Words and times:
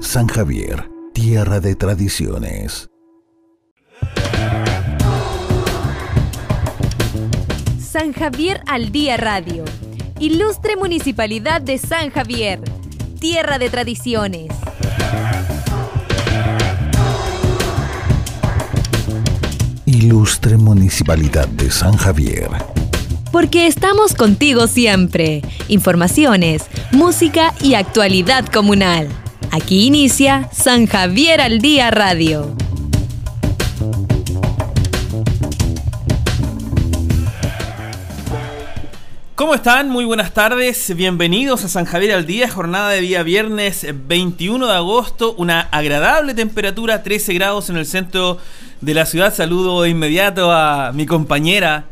San 0.00 0.28
Javier, 0.28 0.90
tierra 1.12 1.60
de 1.60 1.76
tradiciones. 1.76 2.88
San 7.78 8.14
Javier 8.14 8.62
al 8.66 8.92
Día 8.92 9.18
Radio. 9.18 9.64
Ilustre 10.18 10.76
Municipalidad 10.76 11.60
de 11.60 11.76
San 11.76 12.10
Javier, 12.10 12.60
tierra 13.20 13.58
de 13.58 13.68
tradiciones. 13.68 14.48
Ilustre 19.84 20.56
Municipalidad 20.56 21.46
de 21.46 21.70
San 21.70 21.96
Javier. 21.96 22.48
Porque 23.30 23.66
estamos 23.66 24.14
contigo 24.14 24.66
siempre. 24.66 25.42
Informaciones, 25.68 26.64
música 26.90 27.54
y 27.60 27.74
actualidad 27.74 28.46
comunal. 28.46 29.08
Aquí 29.52 29.86
inicia 29.86 30.48
San 30.52 30.86
Javier 30.86 31.40
al 31.40 31.58
Día 31.58 31.90
Radio. 31.90 32.54
¿Cómo 39.34 39.54
están? 39.56 39.88
Muy 39.88 40.04
buenas 40.04 40.32
tardes. 40.34 40.94
Bienvenidos 40.94 41.64
a 41.64 41.68
San 41.68 41.84
Javier 41.84 42.12
al 42.12 42.26
Día, 42.26 42.48
jornada 42.48 42.90
de 42.90 43.00
día 43.00 43.24
viernes 43.24 43.84
21 44.06 44.68
de 44.68 44.72
agosto. 44.72 45.34
Una 45.36 45.62
agradable 45.62 46.34
temperatura, 46.34 47.02
13 47.02 47.34
grados 47.34 47.70
en 47.70 47.76
el 47.76 47.86
centro 47.86 48.38
de 48.80 48.94
la 48.94 49.04
ciudad. 49.04 49.34
Saludo 49.34 49.82
de 49.82 49.88
inmediato 49.88 50.52
a 50.52 50.92
mi 50.92 51.06
compañera 51.06 51.86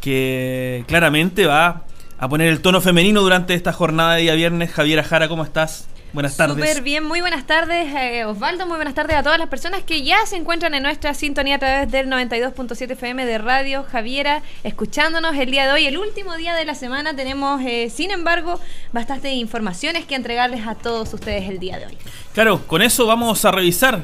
que 0.00 0.84
claramente 0.88 1.44
va 1.44 1.82
a 2.18 2.28
poner 2.30 2.48
el 2.48 2.62
tono 2.62 2.80
femenino 2.80 3.20
durante 3.20 3.52
esta 3.52 3.74
jornada 3.74 4.14
de 4.14 4.22
día 4.22 4.34
viernes. 4.34 4.70
Javiera 4.70 5.04
Jara, 5.04 5.28
¿cómo 5.28 5.44
estás? 5.44 5.88
Buenas 6.12 6.36
tardes. 6.36 6.56
Súper 6.56 6.82
bien, 6.82 7.04
muy 7.04 7.22
buenas 7.22 7.46
tardes 7.46 7.92
eh, 7.94 8.24
Osvaldo, 8.26 8.66
muy 8.66 8.76
buenas 8.76 8.94
tardes 8.94 9.16
a 9.16 9.22
todas 9.22 9.38
las 9.38 9.48
personas 9.48 9.82
que 9.82 10.02
ya 10.02 10.26
se 10.26 10.36
encuentran 10.36 10.74
en 10.74 10.82
nuestra 10.82 11.14
sintonía 11.14 11.56
a 11.56 11.58
través 11.58 11.90
del 11.90 12.08
92.7 12.08 12.90
FM 12.90 13.24
de 13.24 13.38
Radio 13.38 13.84
Javiera, 13.84 14.42
escuchándonos 14.62 15.34
el 15.36 15.50
día 15.50 15.66
de 15.66 15.72
hoy, 15.72 15.86
el 15.86 15.96
último 15.96 16.36
día 16.36 16.54
de 16.54 16.66
la 16.66 16.74
semana. 16.74 17.16
Tenemos, 17.16 17.62
eh, 17.64 17.90
sin 17.90 18.10
embargo, 18.10 18.60
bastantes 18.92 19.32
informaciones 19.32 20.04
que 20.04 20.14
entregarles 20.14 20.66
a 20.66 20.74
todos 20.74 21.12
ustedes 21.14 21.48
el 21.48 21.58
día 21.58 21.78
de 21.78 21.86
hoy. 21.86 21.98
Claro, 22.34 22.66
con 22.66 22.82
eso 22.82 23.06
vamos 23.06 23.44
a 23.44 23.50
revisar 23.50 24.02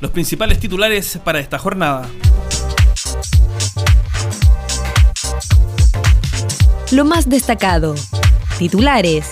los 0.00 0.10
principales 0.10 0.58
titulares 0.58 1.18
para 1.22 1.40
esta 1.40 1.58
jornada. 1.58 2.08
Lo 6.90 7.04
más 7.04 7.28
destacado. 7.28 7.94
Titulares. 8.58 9.28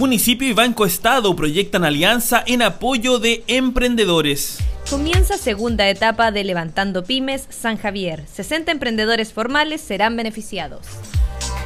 Municipio 0.00 0.48
y 0.48 0.54
Banco 0.54 0.86
Estado 0.86 1.36
proyectan 1.36 1.84
alianza 1.84 2.42
en 2.46 2.62
apoyo 2.62 3.18
de 3.18 3.44
emprendedores. 3.48 4.56
Comienza 4.88 5.36
segunda 5.36 5.90
etapa 5.90 6.32
de 6.32 6.42
Levantando 6.42 7.04
Pymes 7.04 7.46
San 7.50 7.76
Javier. 7.76 8.24
60 8.32 8.72
emprendedores 8.72 9.34
formales 9.34 9.82
serán 9.82 10.16
beneficiados. 10.16 10.86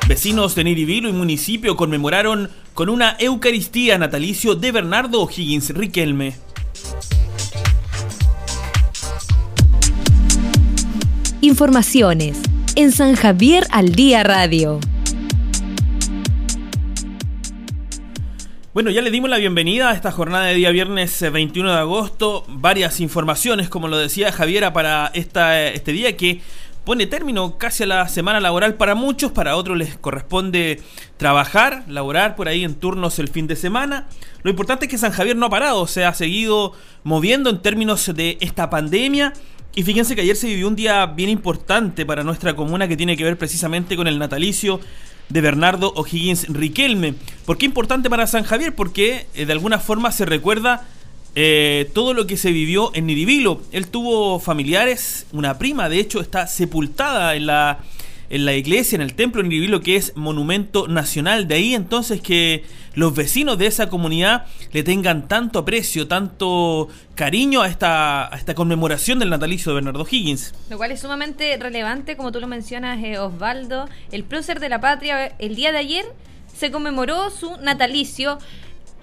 Vecinos 0.09 0.57
de 0.57 0.65
Niribilo 0.65 1.09
y 1.09 1.13
municipio 1.13 1.77
conmemoraron 1.77 2.51
con 2.75 2.89
una 2.89 3.15
Eucaristía 3.21 3.99
natalicio 3.99 4.57
de 4.57 4.73
Bernardo 4.73 5.23
O'Higgins 5.23 5.71
Riquelme. 5.71 6.35
Informaciones 11.41 12.39
en 12.75 12.91
San 12.91 13.15
Javier 13.15 13.65
al 13.71 13.93
Día 13.93 14.25
Radio. 14.25 14.81
Bueno, 18.75 18.91
ya 18.91 19.03
le 19.03 19.13
dimos 19.13 19.31
la 19.31 19.39
bienvenida 19.39 19.91
a 19.91 19.95
esta 19.95 20.11
jornada 20.11 20.47
de 20.47 20.55
día 20.57 20.73
viernes 20.73 21.21
21 21.21 21.71
de 21.71 21.79
agosto. 21.79 22.45
Varias 22.49 22.99
informaciones, 22.99 23.69
como 23.69 23.87
lo 23.87 23.97
decía 23.97 24.33
Javiera, 24.33 24.73
para 24.73 25.13
esta, 25.15 25.69
este 25.69 25.93
día 25.93 26.17
que 26.17 26.41
pone 26.85 27.07
término 27.07 27.57
casi 27.57 27.85
a 27.85 27.87
la 27.87 28.09
semana 28.09 28.41
laboral 28.41 28.75
para 28.75 28.97
muchos, 28.97 29.31
para 29.31 29.55
otros 29.55 29.79
les 29.79 29.97
corresponde 29.97 30.83
trabajar, 31.19 31.85
laborar 31.87 32.35
por 32.35 32.49
ahí 32.49 32.65
en 32.65 32.75
turnos 32.75 33.21
el 33.21 33.29
fin 33.29 33.47
de 33.47 33.55
semana. 33.55 34.09
Lo 34.43 34.51
importante 34.51 34.87
es 34.87 34.91
que 34.91 34.99
San 34.99 35.13
Javier 35.13 35.37
no 35.37 35.47
ha 35.47 35.51
parado, 35.51 35.87
se 35.87 36.05
ha 36.05 36.13
seguido 36.13 36.73
moviendo 37.05 37.51
en 37.51 37.63
términos 37.63 38.13
de 38.13 38.39
esta 38.41 38.71
pandemia 38.71 39.35
y 39.77 39.85
fíjense 39.85 40.17
que 40.17 40.23
ayer 40.23 40.35
se 40.35 40.49
vivió 40.49 40.67
un 40.67 40.75
día 40.75 41.07
bien 41.07 41.31
importante 41.31 42.05
para 42.05 42.25
nuestra 42.25 42.57
comuna 42.57 42.89
que 42.89 42.97
tiene 42.97 43.17
que 43.17 43.23
ver 43.23 43.39
precisamente 43.39 43.95
con 43.95 44.09
el 44.09 44.19
natalicio 44.19 44.81
de 45.29 45.41
Bernardo 45.41 45.93
O'Higgins 45.97 46.47
Riquelme. 46.49 47.15
¿Por 47.47 47.59
qué 47.59 47.67
importante 47.67 48.11
para 48.11 48.27
San 48.27 48.45
Javier? 48.45 48.75
Porque 48.75 49.27
eh, 49.35 49.47
de 49.47 49.53
alguna 49.53 49.79
forma 49.79 50.13
se 50.13 50.25
recuerda 50.25 50.87
eh, 51.35 51.91
todo 51.95 52.15
lo 52.15 52.27
que 52.27 52.37
se 52.37 52.53
vivió 52.53 52.91
en 52.95 53.07
Niribilo. 53.07 53.61
Él 53.73 53.89
tuvo 53.89 54.39
familiares, 54.39 55.27
una 55.33 55.59
prima 55.59 55.89
de 55.89 55.99
hecho 55.99 56.21
está 56.21 56.47
sepultada 56.47 57.35
en 57.35 57.47
la 57.47 57.81
en 58.31 58.45
la 58.45 58.55
iglesia, 58.55 58.97
en 58.97 59.03
el 59.03 59.15
templo 59.15 59.41
en 59.41 59.49
Niribilo, 59.49 59.81
que 59.81 59.97
es 59.97 60.17
monumento 60.17 60.89
nacional. 60.89 61.49
De 61.49 61.57
ahí 61.57 61.75
entonces 61.75 62.21
que 62.21 62.65
los 62.95 63.15
vecinos 63.15 63.59
de 63.59 63.67
esa 63.67 63.89
comunidad 63.89 64.47
le 64.73 64.83
tengan 64.83 65.29
tanto 65.29 65.61
aprecio, 65.61 66.09
tanto 66.09 66.89
cariño 67.15 67.63
a 67.63 67.69
esta, 67.69 68.33
a 68.33 68.37
esta 68.37 68.55
conmemoración 68.55 69.19
del 69.19 69.31
natalicio 69.31 69.71
de 69.71 69.77
Bernardo 69.77 70.07
Higgins. 70.09 70.55
Lo 70.71 70.77
cual 70.77 70.93
es 70.93 71.01
sumamente 71.01 71.57
relevante, 71.57 72.17
como 72.17 72.33
tú 72.33 72.41
lo 72.41 72.47
mencionas, 72.47 73.03
eh, 73.03 73.19
Osvaldo. 73.19 73.89
El 74.13 74.25
prócer 74.25 74.61
de 74.61 74.69
la 74.69 74.81
patria, 74.81 75.27
el 75.39 75.57
día 75.57 75.73
de 75.73 75.79
ayer 75.79 76.05
se 76.57 76.71
conmemoró 76.71 77.31
su 77.31 77.57
natalicio 77.59 78.39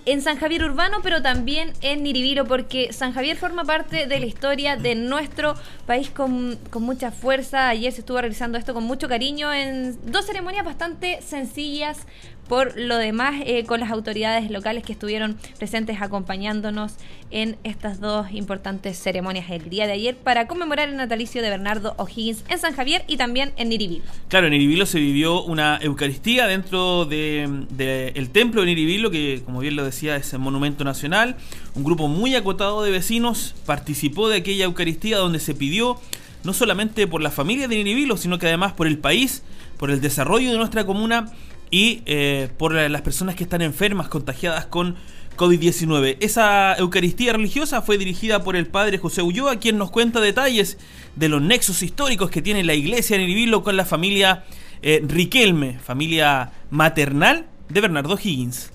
en 0.06 0.22
San 0.22 0.38
Javier 0.38 0.64
Urbano, 0.64 0.98
pero 1.04 1.22
también 1.22 1.74
en 1.82 2.04
Niribilo, 2.04 2.46
porque 2.46 2.92
San 2.92 3.14
Javier 3.14 3.38
forma 3.38 3.64
parte 3.64 4.08
de 4.08 4.20
la 4.20 4.26
historia 4.26 4.76
de 4.76 4.96
nuestro 4.96 5.56
país 5.86 6.10
con, 6.10 6.58
con, 6.70 6.84
mucha 6.84 7.12
fuerza. 7.12 7.70
Ayer 7.70 7.92
se 7.92 8.00
estuvo 8.00 8.20
realizando 8.20 8.58
esto 8.58 8.74
con 8.74 8.84
mucho 8.84 9.08
cariño 9.08 9.54
en 9.54 9.98
dos 10.12 10.26
ceremonias 10.26 10.66
bastante 10.66 11.22
sencillas, 11.22 12.08
por 12.52 12.78
lo 12.78 12.98
demás 12.98 13.36
eh, 13.46 13.64
con 13.64 13.80
las 13.80 13.92
autoridades 13.92 14.52
locales 14.52 14.84
que 14.84 14.92
estuvieron 14.92 15.38
presentes 15.58 16.02
acompañándonos 16.02 16.96
en 17.30 17.56
estas 17.64 18.02
dos 18.02 18.30
importantes 18.34 19.02
ceremonias 19.02 19.50
el 19.50 19.70
día 19.70 19.88
de 19.88 19.94
ayer 19.94 20.18
para 20.18 20.48
conmemorar 20.48 20.90
el 20.90 20.98
natalicio 20.98 21.42
de 21.42 21.50
Bernardo 21.50 21.94
O'Higgins 21.96 22.44
en 22.50 22.60
San 22.60 22.76
Javier 22.76 23.06
y 23.08 23.16
también 23.16 23.54
en 23.56 23.70
Niribilo. 23.70 24.04
Claro, 24.28 24.48
en 24.48 24.52
Niribilo 24.52 24.86
se 24.86 25.00
vivió 25.00 25.42
una 25.44 25.80
Eucaristía 25.82 26.46
dentro 26.46 27.06
del 27.06 27.68
de, 27.70 28.30
templo 28.34 28.60
de 28.64 28.68
Niribilo, 28.68 29.12
que 29.12 29.42
como 29.46 29.62
bien 29.62 29.78
lo 29.78 29.86
decía 29.86 30.18
es 30.18 30.34
el 30.34 30.40
monumento 30.40 30.84
nacional. 30.84 31.38
Un 31.74 31.86
grupo 31.86 32.10
muy 32.10 32.36
acotado 32.36 32.84
de 32.84 32.92
vecinos 32.92 33.56
participó 33.66 34.28
de 34.28 34.40
aquella 34.40 34.66
Eucaristía 34.66 35.20
donde 35.20 35.40
se 35.40 35.56
pidió 35.56 36.02
no 36.44 36.52
solamente 36.52 37.08
por 37.08 37.22
la 37.22 37.32
familia 37.32 37.70
de 37.70 37.78
Niribilo, 37.78 38.18
sino 38.18 38.40
que 38.40 38.48
además 38.48 38.74
por 38.74 38.88
el 38.88 38.98
país, 38.98 39.42
por 39.78 39.90
el 39.90 40.02
desarrollo 40.02 40.52
de 40.52 40.58
nuestra 40.58 40.86
comuna 40.86 41.32
y 41.72 42.04
eh, 42.06 42.50
por 42.58 42.74
las 42.74 43.02
personas 43.02 43.36
que 43.36 43.44
están 43.44 43.62
enfermas, 43.62 44.10
contagiadas 44.10 44.66
con 44.68 44.98
COVID-19. 45.38 46.18
Esa 46.20 46.76
Eucaristía 46.76 47.34
religiosa 47.34 47.82
fue 47.82 47.98
dirigida 47.98 48.44
por 48.44 48.56
el 48.56 48.68
padre 48.68 48.98
José 48.98 49.22
Ulloa, 49.22 49.56
quien 49.56 49.78
nos 49.78 49.90
cuenta 49.90 50.20
detalles 50.20 50.78
de 51.16 51.30
los 51.30 51.42
nexos 51.42 51.82
históricos 51.82 52.30
que 52.30 52.42
tiene 52.42 52.64
la 52.64 52.74
iglesia 52.74 53.16
en 53.16 53.24
Iribilo 53.24 53.64
con 53.64 53.78
la 53.78 53.86
familia 53.86 54.46
eh, 54.82 55.02
Riquelme, 55.04 55.80
familia 55.80 56.52
maternal 56.70 57.48
de 57.70 57.82
Bernardo 57.82 58.18
Higgins. 58.22 58.72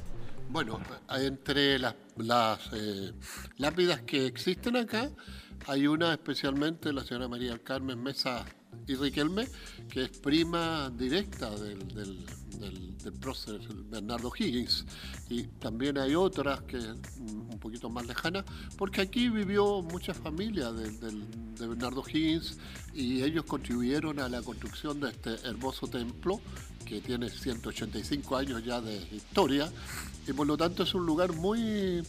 Bueno, 0.48 0.80
entre 1.10 1.78
las, 1.78 1.94
eh, 2.72 3.12
lápidas 3.58 4.00
que 4.02 4.26
existen 4.26 4.76
acá, 4.76 5.10
hay 5.66 5.86
una 5.86 6.12
especialmente 6.12 6.92
la 6.92 7.04
señora 7.04 7.28
María 7.28 7.58
Carmen 7.58 8.02
Mesa 8.02 8.44
y 8.86 8.94
Riquelme, 8.94 9.46
que 9.90 10.04
es 10.04 10.10
prima 10.18 10.90
directa 10.96 11.50
del, 11.50 12.26
del, 12.58 12.94
prócer 13.20 13.60
Bernardo 13.90 14.32
Higgins. 14.36 14.84
Y 15.28 15.44
también 15.44 15.98
hay 15.98 16.14
otras 16.14 16.62
que 16.62 16.78
un 16.78 17.58
poquito 17.60 17.88
más 17.88 18.06
lejanas, 18.06 18.44
porque 18.76 19.00
aquí 19.00 19.28
vivió 19.28 19.82
mucha 19.82 20.14
familia 20.14 20.72
de, 20.72 20.90
de 20.90 21.66
Bernardo 21.66 22.02
Higgins 22.06 22.58
y 22.94 23.22
ellos 23.22 23.44
contribuyeron 23.44 24.18
a 24.20 24.28
la 24.28 24.42
construcción 24.42 25.00
de 25.00 25.10
este 25.10 25.34
hermoso 25.46 25.86
templo 25.86 26.40
que 26.84 27.00
tiene 27.00 27.28
185 27.28 28.36
años 28.36 28.64
ya 28.64 28.80
de 28.80 28.96
historia 29.12 29.70
y 30.26 30.32
por 30.32 30.46
lo 30.46 30.56
tanto 30.56 30.84
es 30.84 30.94
un 30.94 31.04
lugar 31.04 31.32
muy 31.32 32.02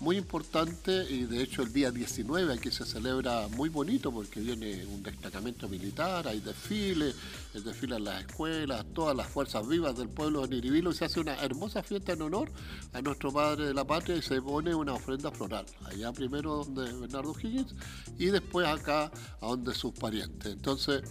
muy 0.00 0.16
importante 0.16 1.04
y 1.10 1.24
de 1.24 1.42
hecho 1.42 1.62
el 1.62 1.72
día 1.72 1.90
19 1.90 2.54
aquí 2.54 2.70
se 2.70 2.86
celebra 2.86 3.48
muy 3.48 3.68
bonito 3.68 4.10
porque 4.10 4.40
viene 4.40 4.84
un 4.86 5.02
destacamento 5.02 5.68
militar, 5.68 6.26
hay 6.26 6.40
desfiles, 6.40 7.14
el 7.54 7.62
desfile 7.62 7.96
en 7.96 8.04
las 8.04 8.24
escuelas, 8.24 8.86
todas 8.94 9.14
las 9.14 9.28
fuerzas 9.28 9.68
vivas 9.68 9.96
del 9.96 10.08
pueblo 10.08 10.40
de 10.40 10.56
Niribilo 10.56 10.90
y 10.90 10.94
se 10.94 11.04
hace 11.04 11.20
una 11.20 11.34
hermosa 11.42 11.82
fiesta 11.82 12.12
en 12.12 12.22
honor 12.22 12.50
a 12.94 13.02
nuestro 13.02 13.30
padre 13.30 13.66
de 13.66 13.74
la 13.74 13.84
patria 13.84 14.16
y 14.16 14.22
se 14.22 14.40
pone 14.40 14.74
una 14.74 14.94
ofrenda 14.94 15.30
floral, 15.30 15.66
allá 15.84 16.12
primero 16.12 16.64
donde 16.64 16.92
Bernardo 16.94 17.34
Higgins 17.38 17.74
y 18.18 18.26
después 18.26 18.66
acá 18.66 19.12
a 19.40 19.46
donde 19.46 19.74
sus 19.74 19.92
parientes. 19.92 20.52
Entonces 20.52 21.02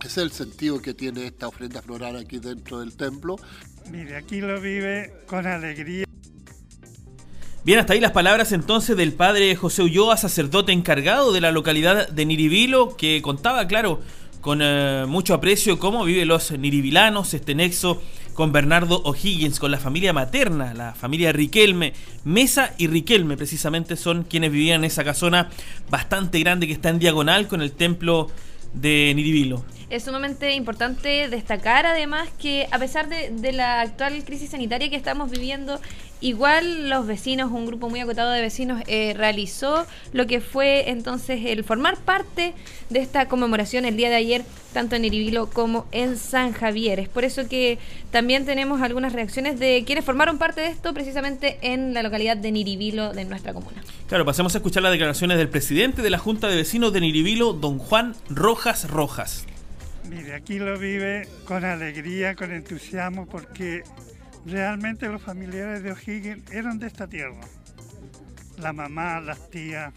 Ese 0.00 0.06
es 0.06 0.18
el 0.18 0.32
sentido 0.32 0.80
que 0.80 0.94
tiene 0.94 1.26
esta 1.26 1.48
ofrenda 1.48 1.82
floral 1.82 2.16
aquí 2.16 2.38
dentro 2.38 2.80
del 2.80 2.96
templo. 2.96 3.36
Mire, 3.90 4.16
aquí 4.16 4.40
lo 4.40 4.60
vive 4.60 5.24
con 5.26 5.46
alegría. 5.46 6.07
Bien, 7.64 7.80
hasta 7.80 7.92
ahí 7.92 8.00
las 8.00 8.12
palabras 8.12 8.52
entonces 8.52 8.96
del 8.96 9.12
padre 9.12 9.54
José 9.56 9.82
Ulloa, 9.82 10.16
sacerdote 10.16 10.72
encargado 10.72 11.32
de 11.32 11.40
la 11.40 11.50
localidad 11.50 12.08
de 12.08 12.24
Niribilo, 12.24 12.96
que 12.96 13.20
contaba, 13.20 13.66
claro, 13.66 14.00
con 14.40 14.60
eh, 14.62 15.04
mucho 15.06 15.34
aprecio 15.34 15.78
cómo 15.78 16.04
viven 16.04 16.28
los 16.28 16.52
niribilanos, 16.52 17.34
este 17.34 17.54
nexo 17.54 18.00
con 18.32 18.52
Bernardo 18.52 19.02
O'Higgins, 19.02 19.58
con 19.58 19.72
la 19.72 19.78
familia 19.78 20.12
materna, 20.12 20.72
la 20.72 20.94
familia 20.94 21.32
Riquelme. 21.32 21.92
Mesa 22.24 22.72
y 22.78 22.86
Riquelme 22.86 23.36
precisamente 23.36 23.96
son 23.96 24.22
quienes 24.22 24.52
vivían 24.52 24.82
en 24.82 24.84
esa 24.84 25.02
casona 25.02 25.50
bastante 25.90 26.38
grande 26.38 26.68
que 26.68 26.72
está 26.72 26.88
en 26.90 27.00
diagonal 27.00 27.48
con 27.48 27.60
el 27.60 27.72
templo 27.72 28.30
de 28.72 29.12
Niribilo. 29.16 29.64
Es 29.90 30.04
sumamente 30.04 30.52
importante 30.52 31.28
destacar 31.28 31.86
además 31.86 32.28
que 32.38 32.68
a 32.70 32.78
pesar 32.78 33.08
de, 33.08 33.30
de, 33.30 33.52
la 33.52 33.80
actual 33.80 34.22
crisis 34.24 34.50
sanitaria 34.50 34.88
que 34.90 34.96
estamos 34.96 35.30
viviendo, 35.30 35.80
igual 36.20 36.88
los 36.88 37.06
vecinos, 37.06 37.50
un 37.50 37.66
grupo 37.66 37.88
muy 37.88 38.00
acotado 38.00 38.30
de 38.32 38.40
vecinos, 38.40 38.82
eh, 38.86 39.14
realizó 39.16 39.86
lo 40.12 40.26
que 40.26 40.40
fue 40.40 40.90
entonces 40.90 41.40
el 41.44 41.64
formar 41.64 41.96
parte 41.98 42.54
de 42.90 43.00
esta 43.00 43.28
conmemoración 43.28 43.84
el 43.84 43.96
día 43.96 44.08
de 44.08 44.16
ayer, 44.16 44.44
tanto 44.72 44.96
en 44.96 45.04
Iribilo 45.04 45.50
como 45.50 45.86
en 45.92 46.16
San 46.16 46.52
Javier. 46.52 47.00
Es 47.00 47.08
por 47.08 47.24
eso 47.24 47.48
que 47.48 47.78
también 48.10 48.44
tenemos 48.44 48.82
algunas 48.82 49.12
reacciones 49.12 49.58
de 49.58 49.84
quienes 49.86 50.04
formaron 50.04 50.38
parte 50.38 50.60
de 50.60 50.68
esto 50.68 50.94
precisamente 50.94 51.58
en 51.62 51.94
la 51.94 52.02
localidad 52.02 52.36
de 52.36 52.50
Niribilo 52.52 53.12
de 53.12 53.24
nuestra 53.24 53.52
comuna. 53.52 53.82
Claro, 54.08 54.24
pasemos 54.24 54.54
a 54.54 54.58
escuchar 54.58 54.82
las 54.82 54.92
declaraciones 54.92 55.38
del 55.38 55.48
presidente 55.48 56.02
de 56.02 56.10
la 56.10 56.18
Junta 56.18 56.48
de 56.48 56.56
Vecinos 56.56 56.92
de 56.92 57.00
Niribilo, 57.00 57.52
don 57.52 57.78
Juan 57.78 58.14
Rojas 58.28 58.88
Rojas. 58.90 59.44
Mire, 60.08 60.34
aquí 60.34 60.58
lo 60.58 60.78
vive 60.78 61.28
con 61.44 61.64
alegría, 61.66 62.34
con 62.34 62.50
entusiasmo, 62.52 63.26
porque 63.26 63.82
realmente 64.50 65.08
los 65.08 65.22
familiares 65.22 65.82
de 65.82 65.92
O'Higgins 65.92 66.50
eran 66.50 66.78
de 66.78 66.86
esta 66.86 67.06
tierra. 67.06 67.40
La 68.58 68.72
mamá, 68.72 69.20
las 69.20 69.50
tías, 69.50 69.94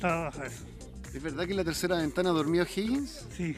todo 0.00 0.28
eso. 0.28 0.64
¿Es 1.12 1.22
verdad 1.22 1.44
que 1.44 1.52
en 1.52 1.58
la 1.58 1.64
tercera 1.64 1.96
ventana 1.96 2.30
dormía 2.30 2.62
O'Higgins? 2.62 3.26
Sí, 3.36 3.56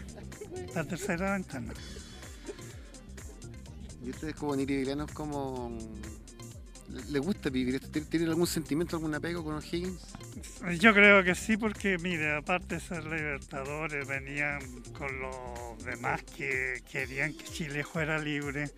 la 0.74 0.84
tercera 0.84 1.34
ventana. 1.34 1.72
¿Y 4.04 4.10
ustedes 4.10 4.34
como 4.34 4.54
niribilanos, 4.54 5.10
como 5.12 5.78
¿Les 7.08 7.20
gusta 7.20 7.50
vivir 7.50 7.74
esto? 7.76 7.88
¿Tienen 8.08 8.28
algún 8.28 8.46
sentimiento, 8.46 8.96
algún 8.96 9.14
apego 9.14 9.44
con 9.44 9.54
O'Higgins? 9.56 10.00
Yo 10.78 10.94
creo 10.94 11.22
que 11.24 11.34
sí, 11.34 11.56
porque 11.56 11.98
mire, 11.98 12.36
aparte 12.36 12.76
de 12.76 12.80
ser 12.80 13.04
libertadores, 13.04 14.06
venían 14.06 14.60
con 14.96 15.20
los 15.20 15.84
demás 15.84 16.22
que 16.22 16.82
querían 16.90 17.34
que 17.34 17.44
Chile 17.44 17.84
fuera 17.84 18.18
libre. 18.18 18.70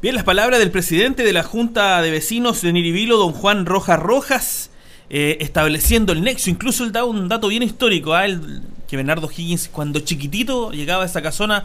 Bien, 0.00 0.14
las 0.14 0.22
palabras 0.22 0.60
del 0.60 0.70
presidente 0.70 1.24
de 1.24 1.32
la 1.32 1.42
Junta 1.42 2.00
de 2.02 2.12
Vecinos 2.12 2.62
de 2.62 2.72
Niribilo, 2.72 3.16
don 3.16 3.32
Juan 3.32 3.66
Rojas 3.66 3.98
Rojas, 3.98 4.70
eh, 5.10 5.38
estableciendo 5.40 6.12
el 6.12 6.22
nexo. 6.22 6.50
Incluso 6.50 6.84
él 6.84 6.92
da 6.92 7.04
un 7.04 7.28
dato 7.28 7.48
bien 7.48 7.64
histórico, 7.64 8.16
¿eh? 8.16 8.26
el, 8.26 8.62
que 8.86 8.96
Bernardo 8.96 9.28
Higgins, 9.28 9.66
cuando 9.66 9.98
chiquitito, 9.98 10.70
llegaba 10.70 11.02
a 11.02 11.06
esa 11.06 11.20
casona 11.20 11.64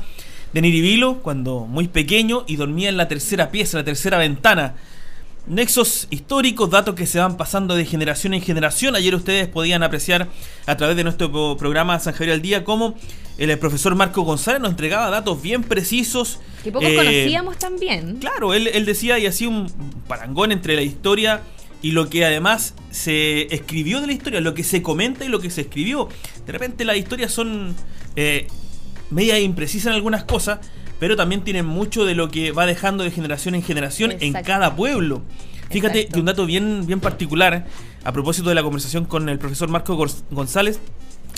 de 0.51 0.61
Niribilo, 0.63 1.19
cuando 1.19 1.67
muy 1.67 1.87
pequeño, 1.87 2.43
y 2.47 2.55
dormía 2.55 2.89
en 2.89 2.97
la 2.97 3.07
tercera 3.07 3.51
pieza, 3.51 3.77
la 3.77 3.83
tercera 3.83 4.17
ventana. 4.17 4.73
Nexos 5.45 6.07
históricos, 6.09 6.69
datos 6.69 6.95
que 6.95 7.05
se 7.05 7.19
van 7.19 7.35
pasando 7.35 7.75
de 7.75 7.85
generación 7.85 8.33
en 8.33 8.41
generación. 8.41 8.95
Ayer 8.95 9.13
ustedes 9.13 9.47
podían 9.47 9.83
apreciar 9.83 10.29
a 10.65 10.77
través 10.77 10.95
de 10.95 11.03
nuestro 11.03 11.57
programa 11.57 11.99
San 11.99 12.13
Javier 12.13 12.35
al 12.35 12.41
Día 12.41 12.63
cómo 12.63 12.95
el 13.37 13.57
profesor 13.59 13.95
Marco 13.95 14.21
González 14.21 14.61
nos 14.61 14.71
entregaba 14.71 15.09
datos 15.09 15.41
bien 15.41 15.63
precisos. 15.63 16.39
Que 16.63 16.71
poco 16.71 16.85
eh, 16.85 16.95
conocíamos 16.95 17.57
también. 17.57 18.17
Claro, 18.19 18.53
él, 18.53 18.67
él 18.67 18.85
decía 18.85 19.19
y 19.19 19.25
hacía 19.25 19.49
un 19.49 19.69
parangón 20.07 20.53
entre 20.53 20.75
la 20.75 20.81
historia 20.81 21.41
y 21.81 21.91
lo 21.91 22.09
que 22.09 22.23
además 22.23 22.73
se 22.89 23.53
escribió 23.53 23.99
de 23.99 24.07
la 24.07 24.13
historia, 24.13 24.39
lo 24.39 24.53
que 24.53 24.63
se 24.63 24.81
comenta 24.81 25.25
y 25.25 25.27
lo 25.27 25.41
que 25.41 25.49
se 25.49 25.61
escribió. 25.61 26.07
De 26.45 26.53
repente 26.53 26.85
las 26.85 26.95
historias 26.95 27.33
son 27.33 27.75
eh, 28.15 28.47
media 29.09 29.37
imprecisas 29.39 29.87
en 29.87 29.93
algunas 29.93 30.23
cosas, 30.23 30.59
pero 31.03 31.17
también 31.17 31.41
tienen 31.41 31.65
mucho 31.65 32.05
de 32.05 32.15
lo 32.15 32.29
que 32.29 32.53
va 32.53 32.65
dejando 32.65 33.03
de 33.03 33.11
generación 33.11 33.55
en 33.55 33.61
generación 33.61 34.11
Exacto. 34.11 34.37
en 34.37 34.45
cada 34.45 34.73
pueblo. 34.73 35.21
Fíjate 35.69 35.97
Exacto. 35.99 36.13
que 36.13 36.19
un 36.21 36.25
dato 36.27 36.45
bien, 36.45 36.85
bien 36.87 37.01
particular, 37.01 37.65
a 38.05 38.13
propósito 38.13 38.47
de 38.47 38.55
la 38.55 38.63
conversación 38.63 39.03
con 39.03 39.27
el 39.27 39.37
profesor 39.37 39.67
Marco 39.67 39.97
González, 40.31 40.79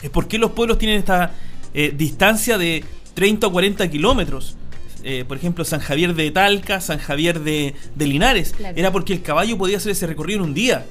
es 0.03 0.09
por 0.11 0.27
qué 0.27 0.37
los 0.37 0.51
pueblos 0.51 0.77
tienen 0.77 0.99
esta 0.99 1.31
eh, 1.73 1.91
distancia 1.97 2.59
de 2.59 2.85
30 3.15 3.47
o 3.47 3.51
40 3.51 3.89
kilómetros. 3.89 4.55
Eh, 5.03 5.25
por 5.27 5.35
ejemplo, 5.35 5.65
San 5.65 5.79
Javier 5.79 6.13
de 6.13 6.29
Talca, 6.29 6.79
San 6.79 6.99
Javier 6.99 7.39
de, 7.39 7.73
de 7.95 8.05
Linares. 8.05 8.53
Claro. 8.55 8.77
Era 8.77 8.91
porque 8.91 9.13
el 9.13 9.23
caballo 9.23 9.57
podía 9.57 9.77
hacer 9.77 9.93
ese 9.93 10.05
recorrido 10.05 10.41
en 10.41 10.45
un 10.45 10.53
día. 10.53 10.85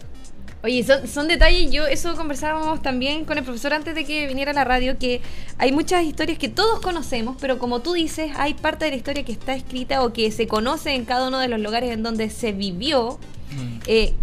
Oye, 0.65 0.83
son, 0.83 1.07
son, 1.07 1.29
detalles, 1.29 1.71
yo 1.71 1.87
eso 1.87 2.17
conversábamos 2.17 2.81
también 2.81 3.27
con 3.27 3.37
el 3.37 3.45
profesor 3.45 3.75
antes 3.75 3.95
de 3.95 4.07
que 4.07 4.27
viniera 4.27 4.53
a 4.53 4.55
la 4.55 4.65
radio, 4.65 4.99
que 4.99 5.21
hay 5.59 5.73
muchas 5.73 6.05
historias 6.05 6.39
que 6.39 6.49
todos 6.49 6.81
conocemos, 6.81 7.37
pero 7.39 7.59
como 7.59 7.81
tú 7.81 7.93
dices, 7.93 8.33
hay 8.37 8.55
parte 8.55 8.87
de 8.87 8.93
la 8.93 8.97
historia 8.97 9.27
que 9.27 9.33
está 9.33 9.55
escrita 9.55 10.03
o 10.03 10.15
que 10.15 10.31
se 10.31 10.47
conoce 10.49 10.95
en 10.95 11.05
cada 11.05 11.29
uno 11.29 11.39
de 11.39 11.49
los 11.49 11.61
lugares 11.61 11.91
en 11.91 12.03
donde 12.03 12.31
se 12.31 12.53
vivió, 12.53 13.19
mm. 13.51 13.81
eh, 13.87 14.15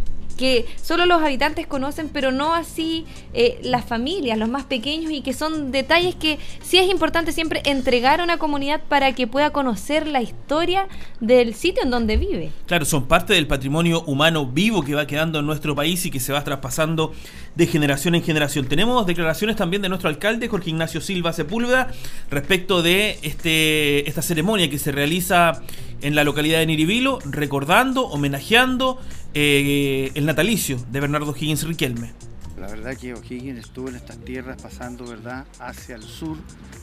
que 0.41 0.65
solo 0.81 1.05
los 1.05 1.21
habitantes 1.21 1.67
conocen, 1.67 2.09
pero 2.09 2.31
no 2.31 2.55
así 2.55 3.05
eh, 3.35 3.59
las 3.61 3.85
familias, 3.85 4.39
los 4.39 4.49
más 4.49 4.63
pequeños, 4.63 5.11
y 5.11 5.21
que 5.21 5.33
son 5.33 5.71
detalles 5.71 6.15
que 6.15 6.39
sí 6.63 6.79
es 6.79 6.89
importante 6.89 7.31
siempre 7.31 7.61
entregar 7.63 8.21
a 8.21 8.23
una 8.23 8.39
comunidad 8.39 8.81
para 8.89 9.13
que 9.13 9.27
pueda 9.27 9.51
conocer 9.51 10.07
la 10.07 10.23
historia 10.23 10.87
del 11.19 11.53
sitio 11.53 11.83
en 11.83 11.91
donde 11.91 12.17
vive. 12.17 12.49
Claro, 12.65 12.85
son 12.85 13.05
parte 13.05 13.35
del 13.35 13.45
patrimonio 13.45 14.01
humano 14.07 14.47
vivo 14.47 14.81
que 14.81 14.95
va 14.95 15.05
quedando 15.05 15.37
en 15.37 15.45
nuestro 15.45 15.75
país 15.75 16.03
y 16.07 16.09
que 16.09 16.19
se 16.19 16.33
va 16.33 16.43
traspasando 16.43 17.13
de 17.53 17.67
generación 17.67 18.15
en 18.15 18.23
generación. 18.23 18.65
Tenemos 18.65 19.05
declaraciones 19.05 19.57
también 19.57 19.83
de 19.83 19.89
nuestro 19.89 20.09
alcalde, 20.09 20.47
Jorge 20.47 20.71
Ignacio 20.71 21.01
Silva 21.01 21.33
Sepúlveda, 21.33 21.91
respecto 22.31 22.81
de 22.81 23.19
este, 23.21 24.09
esta 24.09 24.23
ceremonia 24.23 24.71
que 24.71 24.79
se 24.79 24.91
realiza 24.91 25.61
en 26.01 26.15
la 26.15 26.23
localidad 26.23 26.57
de 26.59 26.65
Niribilo, 26.65 27.19
recordando, 27.25 28.07
homenajeando 28.07 28.99
eh, 29.33 30.11
el 30.15 30.25
natalicio 30.25 30.77
de 30.91 30.99
Bernardo 30.99 31.35
Higgins 31.35 31.63
Riquelme. 31.63 32.11
La 32.61 32.67
verdad 32.67 32.95
que 32.95 33.15
O'Higgins 33.15 33.57
estuvo 33.57 33.89
en 33.89 33.95
estas 33.95 34.17
tierras 34.23 34.61
pasando 34.61 35.07
verdad 35.07 35.47
hacia 35.59 35.95
el 35.95 36.03
sur, 36.03 36.37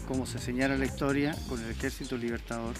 como 0.09 0.27
se 0.27 0.41
señala 0.41 0.77
la 0.77 0.87
historia, 0.87 1.37
con 1.49 1.63
el 1.63 1.71
ejército 1.71 2.17
libertador. 2.17 2.75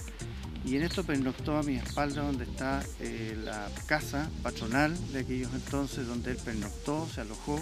Y 0.65 0.75
en 0.75 0.83
esto 0.83 1.05
pernoctó 1.05 1.57
a 1.57 1.63
mi 1.63 1.77
espalda 1.77 2.23
donde 2.23 2.43
está 2.43 2.83
eh, 2.99 3.39
la 3.45 3.71
casa 3.87 4.29
patronal 4.43 4.97
de 5.13 5.21
aquellos 5.21 5.55
entonces, 5.55 6.09
donde 6.09 6.33
él 6.33 6.39
pernoctó, 6.45 7.07
se 7.15 7.21
alojó 7.21 7.61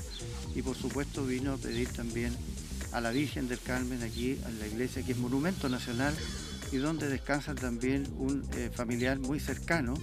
y 0.55 0.63
por 0.63 0.75
supuesto 0.75 1.27
vino 1.27 1.53
a 1.53 1.57
pedir 1.59 1.89
también 1.89 2.35
a 2.93 3.03
la 3.03 3.11
Virgen 3.11 3.47
del 3.47 3.61
Carmen 3.61 4.03
aquí 4.03 4.39
en 4.47 4.59
la 4.59 4.67
iglesia, 4.67 5.03
que 5.03 5.13
es 5.13 5.19
monumento 5.19 5.69
nacional 5.69 6.15
y 6.73 6.79
donde 6.79 7.09
descansa 7.09 7.55
también 7.55 8.09
un 8.17 8.43
eh, 8.57 8.71
familiar 8.73 9.19
muy 9.19 9.39
cercano, 9.39 9.95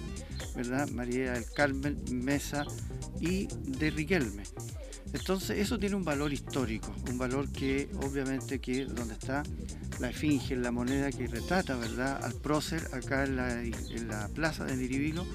¿verdad? 0.56 0.90
María 0.90 1.34
del 1.34 1.46
Carmen 1.52 1.98
Mesa 2.12 2.66
y 3.20 3.48
de 3.66 3.92
Riquelme. 3.92 4.44
Entonces 5.14 5.60
eso 5.60 5.78
tiene 5.78 5.96
un 5.96 6.04
valor 6.04 6.34
histórico, 6.34 6.92
un 7.10 7.20
valor 7.20 7.48
que 7.50 7.88
obviamente 8.02 8.60
que 8.60 8.86
donde 8.86 9.14
está 9.14 9.44
la 10.00 10.10
esfinge, 10.10 10.56
la 10.56 10.72
moneda 10.72 11.12
que 11.12 11.28
retrata 11.28 11.76
¿verdad? 11.76 12.24
al 12.24 12.34
prócer 12.34 12.88
acá 12.94 13.24
en 13.24 13.36
la, 14.08 14.28
plaza 14.34 14.66
de 14.66 14.76
Niribilo, 14.76 15.26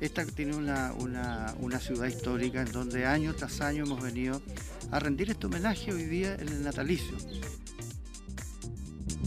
esta 0.00 0.24
tiene 0.24 0.56
una, 0.56 0.92
una, 0.98 1.54
una, 1.60 1.78
ciudad 1.78 2.06
histórica 2.06 2.62
en 2.62 2.72
donde 2.72 3.06
año 3.06 3.34
tras 3.34 3.60
año 3.60 3.84
hemos 3.84 4.02
venido 4.02 4.42
a 4.90 4.98
rendir 4.98 5.30
este 5.30 5.46
homenaje 5.46 5.92
hoy 5.92 6.04
día 6.04 6.34
en 6.34 6.48
el 6.48 6.62
natalicio. 6.64 7.16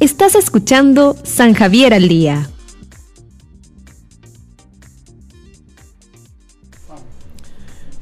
Estás 0.01 0.35
escuchando 0.35 1.15
San 1.23 1.53
Javier 1.53 1.93
al 1.93 2.09
Día. 2.09 2.49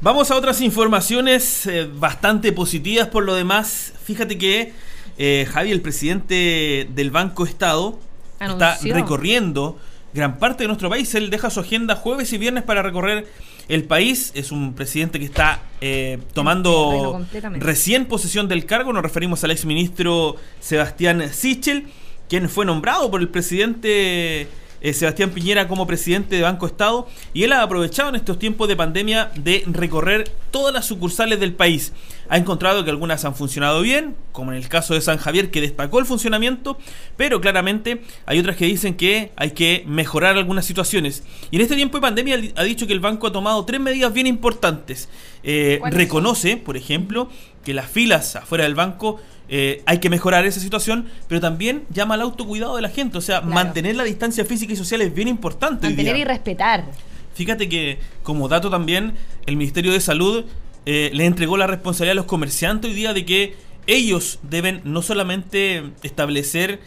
Vamos 0.02 0.32
a 0.32 0.36
otras 0.36 0.60
informaciones 0.62 1.64
eh, 1.68 1.88
bastante 1.88 2.50
positivas 2.50 3.06
por 3.06 3.22
lo 3.22 3.36
demás. 3.36 3.92
Fíjate 4.02 4.36
que 4.36 4.72
eh, 5.16 5.46
Javi, 5.48 5.70
el 5.70 5.80
presidente 5.80 6.88
del 6.92 7.12
Banco 7.12 7.44
Estado, 7.46 8.00
Anunció. 8.40 8.72
está 8.72 8.94
recorriendo 8.94 9.78
gran 10.12 10.40
parte 10.40 10.64
de 10.64 10.66
nuestro 10.66 10.90
país. 10.90 11.14
Él 11.14 11.30
deja 11.30 11.50
su 11.50 11.60
agenda 11.60 11.94
jueves 11.94 12.32
y 12.32 12.38
viernes 12.38 12.64
para 12.64 12.82
recorrer 12.82 13.28
el 13.68 13.84
país. 13.84 14.32
Es 14.34 14.50
un 14.50 14.74
presidente 14.74 15.20
que 15.20 15.24
está 15.24 15.62
eh, 15.80 16.18
tomando 16.34 17.24
recién 17.60 18.06
posesión 18.06 18.48
del 18.48 18.66
cargo. 18.66 18.92
Nos 18.92 19.04
referimos 19.04 19.44
al 19.44 19.52
exministro 19.52 20.34
Sebastián 20.58 21.32
Sichel, 21.32 21.86
quien 22.28 22.48
fue 22.48 22.66
nombrado 22.66 23.08
por 23.08 23.20
el 23.20 23.28
presidente 23.28 24.48
eh, 24.82 24.92
Sebastián 24.92 25.30
Piñera 25.30 25.68
como 25.68 25.86
presidente 25.86 26.36
de 26.36 26.42
Banco 26.42 26.66
Estado. 26.66 27.06
Y 27.32 27.44
él 27.44 27.52
ha 27.52 27.62
aprovechado 27.62 28.10
en 28.10 28.16
estos 28.16 28.38
tiempos 28.38 28.68
de 28.68 28.76
pandemia 28.76 29.30
de 29.36 29.62
recorrer 29.66 30.28
todas 30.50 30.74
las 30.74 30.84
sucursales 30.84 31.40
del 31.40 31.54
país. 31.54 31.92
Ha 32.28 32.36
encontrado 32.36 32.84
que 32.84 32.90
algunas 32.90 33.24
han 33.24 33.34
funcionado 33.34 33.80
bien, 33.82 34.16
como 34.32 34.52
en 34.52 34.58
el 34.58 34.68
caso 34.68 34.94
de 34.94 35.00
San 35.00 35.18
Javier 35.18 35.50
que 35.50 35.60
destacó 35.60 35.98
el 35.98 36.06
funcionamiento, 36.06 36.78
pero 37.16 37.40
claramente 37.40 38.02
hay 38.26 38.38
otras 38.38 38.56
que 38.56 38.64
dicen 38.64 38.94
que 38.94 39.32
hay 39.36 39.52
que 39.52 39.84
mejorar 39.86 40.36
algunas 40.36 40.64
situaciones. 40.64 41.24
Y 41.50 41.56
en 41.56 41.62
este 41.62 41.76
tiempo 41.76 41.98
de 41.98 42.02
pandemia 42.02 42.40
ha 42.56 42.64
dicho 42.64 42.86
que 42.86 42.92
el 42.92 43.00
banco 43.00 43.26
ha 43.26 43.32
tomado 43.32 43.64
tres 43.64 43.80
medidas 43.80 44.12
bien 44.12 44.26
importantes. 44.26 45.08
Eh, 45.44 45.80
reconoce, 45.90 46.56
por 46.56 46.76
ejemplo, 46.76 47.28
que 47.64 47.74
las 47.74 47.88
filas 47.88 48.36
afuera 48.36 48.64
del 48.64 48.74
banco 48.74 49.20
eh, 49.48 49.82
hay 49.86 49.98
que 49.98 50.08
mejorar 50.08 50.46
esa 50.46 50.60
situación, 50.60 51.06
pero 51.28 51.40
también 51.40 51.84
llama 51.90 52.14
al 52.14 52.22
autocuidado 52.22 52.76
de 52.76 52.82
la 52.82 52.88
gente. 52.88 53.18
O 53.18 53.20
sea, 53.20 53.40
mantener 53.40 53.96
la 53.96 54.04
distancia 54.04 54.44
física 54.44 54.72
y 54.72 54.76
social 54.76 55.02
es 55.02 55.14
bien 55.14 55.28
importante. 55.28 55.86
Mantener 55.86 56.16
y 56.16 56.24
respetar. 56.24 56.84
Fíjate 57.34 57.68
que, 57.68 57.98
como 58.22 58.48
dato 58.48 58.70
también, 58.70 59.14
el 59.46 59.56
Ministerio 59.56 59.92
de 59.92 60.00
Salud 60.00 60.44
eh, 60.86 61.10
le 61.12 61.26
entregó 61.26 61.56
la 61.56 61.66
responsabilidad 61.66 62.12
a 62.12 62.14
los 62.16 62.26
comerciantes 62.26 62.90
hoy 62.90 62.96
día 62.96 63.12
de 63.12 63.24
que 63.24 63.54
ellos 63.86 64.38
deben 64.42 64.80
no 64.84 65.02
solamente 65.02 65.82
establecer 66.02 66.80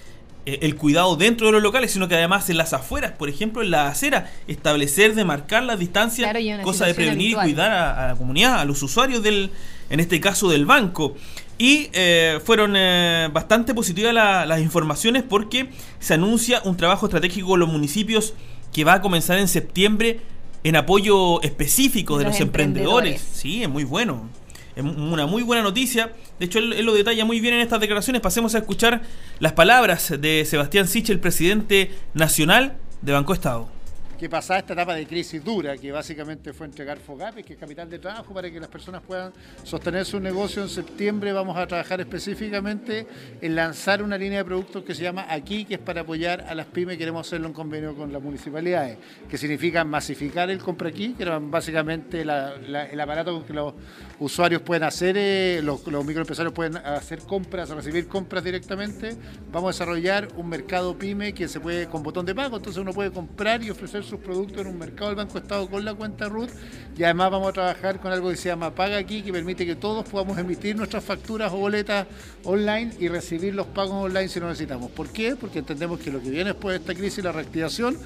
el 0.46 0.76
cuidado 0.76 1.16
dentro 1.16 1.48
de 1.48 1.54
los 1.54 1.64
locales, 1.64 1.92
sino 1.92 2.08
que 2.08 2.16
además 2.16 2.50
en 2.50 2.58
las 2.58 2.74
afueras, 2.74 3.12
por 3.14 3.30
ejemplo 3.30 3.64
en 3.64 3.72
la 3.72 3.88
acera, 3.88 4.32
establecer, 4.48 5.16
demarcar 5.16 5.64
las 5.64 5.80
distancias, 5.80 6.32
cosa 6.64 6.86
de 6.86 6.94
prevenir 6.94 7.32
y 7.32 7.34
cuidar 7.34 7.72
a, 7.72 8.08
la 8.10 8.16
comunidad, 8.16 8.60
a 8.60 8.66
los 8.66 8.82
usuarios 8.84 9.24
del, 9.24 9.52
en 9.90 10.00
este 10.00 10.20
caso 10.20 10.50
del 10.50 10.66
banco. 10.66 11.16
Y 11.58 11.90
eh, 11.94 12.40
fueron 12.44 12.74
eh, 12.76 13.30
bastante 13.32 13.74
positivas 13.74 14.14
las 14.14 14.60
informaciones 14.60 15.24
porque 15.24 15.70
se 16.00 16.14
anuncia 16.14 16.62
un 16.66 16.76
trabajo 16.78 17.06
estratégico 17.06 17.48
con 17.48 17.60
los 17.60 17.70
municipios 17.70 18.34
que 18.74 18.84
va 18.84 18.96
a 18.96 19.02
comenzar 19.02 19.40
en 19.40 19.48
septiembre 19.48 20.20
en 20.66 20.76
apoyo 20.76 21.42
específico 21.44 22.18
de 22.18 22.26
los, 22.26 22.40
emprendedores. 22.40 23.22
Sí, 23.34 23.64
es 23.64 23.70
muy 23.70 23.84
bueno. 23.84 24.28
Es 24.76 24.84
una 24.84 25.26
muy 25.26 25.44
buena 25.44 25.64
noticia. 25.64 26.12
De 26.40 26.46
hecho, 26.46 26.60
él, 26.60 26.86
lo 26.86 26.94
detalla 26.94 27.24
muy 27.26 27.40
bien 27.40 27.54
en 27.54 27.62
estas 27.62 27.80
declaraciones. 27.80 28.22
Pasemos 28.22 28.56
a 28.56 28.60
escuchar 28.60 29.02
las 29.40 29.54
palabras 29.54 30.14
de 30.20 30.44
Sebastián 30.46 30.88
Sich, 30.88 31.10
el 31.10 31.20
presidente 31.20 31.92
nacional 32.14 32.78
de 33.02 33.14
Banco 33.14 33.34
Estado 33.34 33.76
que 34.18 34.30
pasada 34.30 34.60
esta 34.60 34.74
etapa 34.74 34.96
de 34.96 35.06
crisis 35.06 35.44
dura, 35.44 35.78
que 35.78 35.92
básicamente 35.92 36.54
fue 36.54 36.66
entregar 36.66 36.98
FOGAPE, 37.00 37.44
que 37.44 37.54
es 37.54 37.60
capital 37.60 37.90
de 37.90 38.00
trabajo, 38.00 38.34
para 38.34 38.50
que 38.50 38.60
las 38.60 38.70
personas 38.70 39.02
puedan 39.02 39.34
sostener 39.64 40.06
su 40.06 40.20
negocio. 40.20 40.64
En 40.64 40.70
septiembre 40.70 41.34
vamos 41.34 41.58
a 41.58 41.68
trabajar 41.68 42.00
específicamente 42.00 43.08
en 43.42 43.56
lanzar 43.56 44.02
una 44.02 44.18
línea 44.18 44.40
de 44.40 44.46
productos 44.46 44.84
que 44.84 44.96
se 44.96 45.04
llama 45.04 45.26
Aquí, 45.30 45.66
que 45.66 45.76
es 45.76 45.80
para 45.80 46.02
apoyar 46.02 46.42
a 46.48 46.56
las 46.56 46.68
pymes. 46.68 46.98
Queremos 46.98 47.28
hacerlo 47.28 47.48
en 47.48 47.54
convenio 47.54 47.96
con 47.96 48.12
las 48.12 48.22
municipalidades, 48.22 48.98
que 49.30 49.38
significa 49.38 49.84
masificar 49.84 50.50
el 50.50 50.60
compra 50.60 50.90
aquí, 50.90 51.14
que 51.14 51.24
era 51.24 51.40
básicamente 51.40 52.22
el 52.22 52.30
aparato 53.00 53.34
con 53.34 53.44
que 53.44 53.54
los 53.54 53.74
usuarios 54.20 54.62
pueden 54.62 54.84
hacer, 54.84 55.16
eh, 55.18 55.62
los, 55.64 55.86
microempresarios 55.86 56.54
pueden 56.54 56.78
hacer 56.78 57.20
compras, 57.20 57.70
recibir 57.70 58.08
compras 58.08 58.44
directamente. 58.44 59.16
Vamos 59.52 59.70
a 59.70 59.72
desarrollar 59.74 60.28
un 60.36 60.50
mercado 60.50 60.98
pyme 60.98 61.34
que 61.34 61.48
se 61.48 61.60
puede 61.60 61.88
con 61.88 62.04
botón 62.04 62.26
de 62.26 62.36
pago, 62.36 62.58
entonces 62.58 62.82
uno 62.82 62.94
puede 62.94 63.12
comprar 63.12 63.64
y 63.64 63.70
ofrecer 63.70 64.04
sus 64.04 64.20
productos 64.20 64.62
en 64.62 64.68
un 64.68 64.78
mercado 64.78 65.08
del 65.08 65.18
Banco 65.18 65.38
Estado 65.38 65.70
con 65.70 65.84
la 65.84 65.94
cuenta 65.94 66.30
RUT 66.30 66.50
y 66.98 67.04
además 67.04 67.32
vamos 67.32 67.50
a 67.50 67.54
trabajar 67.54 68.00
con 68.00 68.12
algo 68.12 68.30
que 68.30 68.38
se 68.38 68.50
llama 68.50 68.74
Paga 68.74 68.98
Aquí, 68.98 69.22
que 69.22 69.32
permite 69.32 69.66
que 69.66 69.76
todos 69.76 70.08
podamos 70.08 70.38
emitir 70.38 70.76
nuestras 70.76 71.04
facturas 71.04 71.52
o 71.52 71.58
boletas 71.58 72.08
online 72.44 72.94
y 73.00 73.08
recibir 73.08 73.54
los 73.54 73.68
pagos 73.68 73.94
online 73.94 74.30
si 74.30 74.40
lo 74.40 74.48
necesitamos. 74.48 74.92
¿Por 74.92 75.10
qué? 75.10 75.36
Porque 75.36 75.60
entendemos 75.60 76.00
que 76.00 76.12
lo 76.12 76.22
que 76.22 76.30
viene 76.30 76.52
después 76.52 76.74
de 76.74 76.80
esta 76.80 76.94
crisis, 76.94 77.24
la 77.24 77.32
reactivación, 77.32 77.98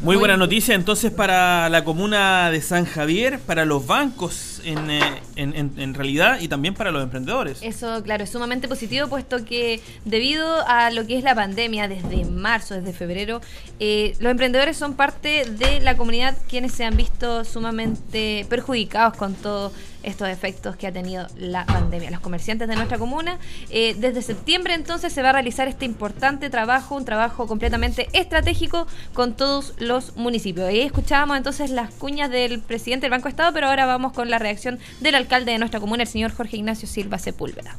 Muy 0.00 0.16
buena 0.16 0.36
noticia 0.36 0.74
entonces 0.74 1.10
para 1.10 1.68
la 1.68 1.84
comuna 1.84 2.50
de 2.50 2.60
San 2.60 2.84
Javier, 2.84 3.38
para 3.38 3.64
los 3.64 3.86
bancos 3.86 4.51
en, 4.64 4.90
eh, 4.90 5.20
en, 5.36 5.94
realidad 5.94 6.40
y 6.40 6.48
también 6.48 6.74
para 6.74 6.90
los 6.90 7.02
emprendedores. 7.02 7.58
Eso, 7.62 8.02
claro, 8.02 8.24
es 8.24 8.30
sumamente 8.30 8.68
positivo 8.68 9.08
puesto 9.08 9.44
que 9.44 9.80
debido 10.04 10.66
a 10.66 10.90
lo 10.90 11.06
que 11.06 11.18
es 11.18 11.24
la 11.24 11.34
pandemia 11.34 11.88
desde 11.88 12.24
marzo, 12.24 12.74
desde 12.74 12.92
febrero, 12.92 13.40
eh, 13.80 14.14
los 14.20 14.30
emprendedores 14.30 14.76
son 14.76 14.94
parte 14.94 15.44
de 15.44 15.80
la 15.80 15.96
comunidad 15.96 16.36
quienes 16.48 16.72
se 16.72 16.84
han 16.84 16.96
visto 16.96 17.44
sumamente 17.44 18.46
perjudicados 18.48 19.16
con 19.16 19.34
todo 19.34 19.72
estos 20.02 20.28
efectos 20.28 20.76
que 20.76 20.86
ha 20.86 20.92
tenido 20.92 21.26
la 21.36 21.64
pandemia. 21.64 22.10
Los 22.10 22.20
comerciantes 22.20 22.68
de 22.68 22.74
nuestra 22.74 22.98
comuna, 22.98 23.38
eh, 23.70 23.94
desde 23.98 24.22
septiembre 24.22 24.74
entonces 24.74 25.12
se 25.12 25.22
va 25.22 25.30
a 25.30 25.32
realizar 25.32 25.68
este 25.68 25.84
importante 25.84 26.50
trabajo, 26.50 26.96
un 26.96 27.04
trabajo 27.04 27.46
completamente 27.46 28.08
estratégico 28.12 28.86
con 29.12 29.34
todos 29.34 29.74
los 29.78 30.16
municipios. 30.16 30.68
Ahí 30.68 30.80
escuchábamos 30.80 31.36
entonces 31.36 31.70
las 31.70 31.92
cuñas 31.94 32.30
del 32.30 32.60
presidente 32.60 33.04
del 33.04 33.12
Banco 33.12 33.28
Estado, 33.28 33.52
pero 33.52 33.68
ahora 33.68 33.86
vamos 33.86 34.12
con 34.12 34.30
la 34.30 34.38
reacción 34.38 34.51
del 35.00 35.14
alcalde 35.14 35.52
de 35.52 35.58
nuestra 35.58 35.80
comuna, 35.80 36.02
el 36.02 36.08
señor 36.08 36.32
Jorge 36.32 36.56
Ignacio 36.56 36.88
Silva 36.88 37.18
Sepúlveda. 37.18 37.76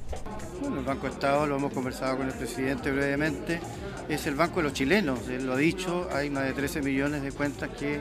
Bueno, 0.61 0.79
el 0.79 0.85
Banco 0.85 1.07
Estado 1.07 1.45
lo 1.45 1.57
hemos 1.57 1.73
conversado 1.73 2.17
con 2.17 2.27
el 2.27 2.33
presidente 2.33 2.91
brevemente 2.91 3.59
es 4.09 4.27
el 4.27 4.35
banco 4.35 4.57
de 4.57 4.63
los 4.63 4.73
chilenos, 4.73 5.27
él 5.29 5.45
lo 5.45 5.53
ha 5.53 5.57
dicho, 5.57 6.09
hay 6.13 6.29
más 6.29 6.43
de 6.43 6.53
13 6.53 6.81
millones 6.81 7.21
de 7.21 7.31
cuentas 7.31 7.69
que, 7.69 7.99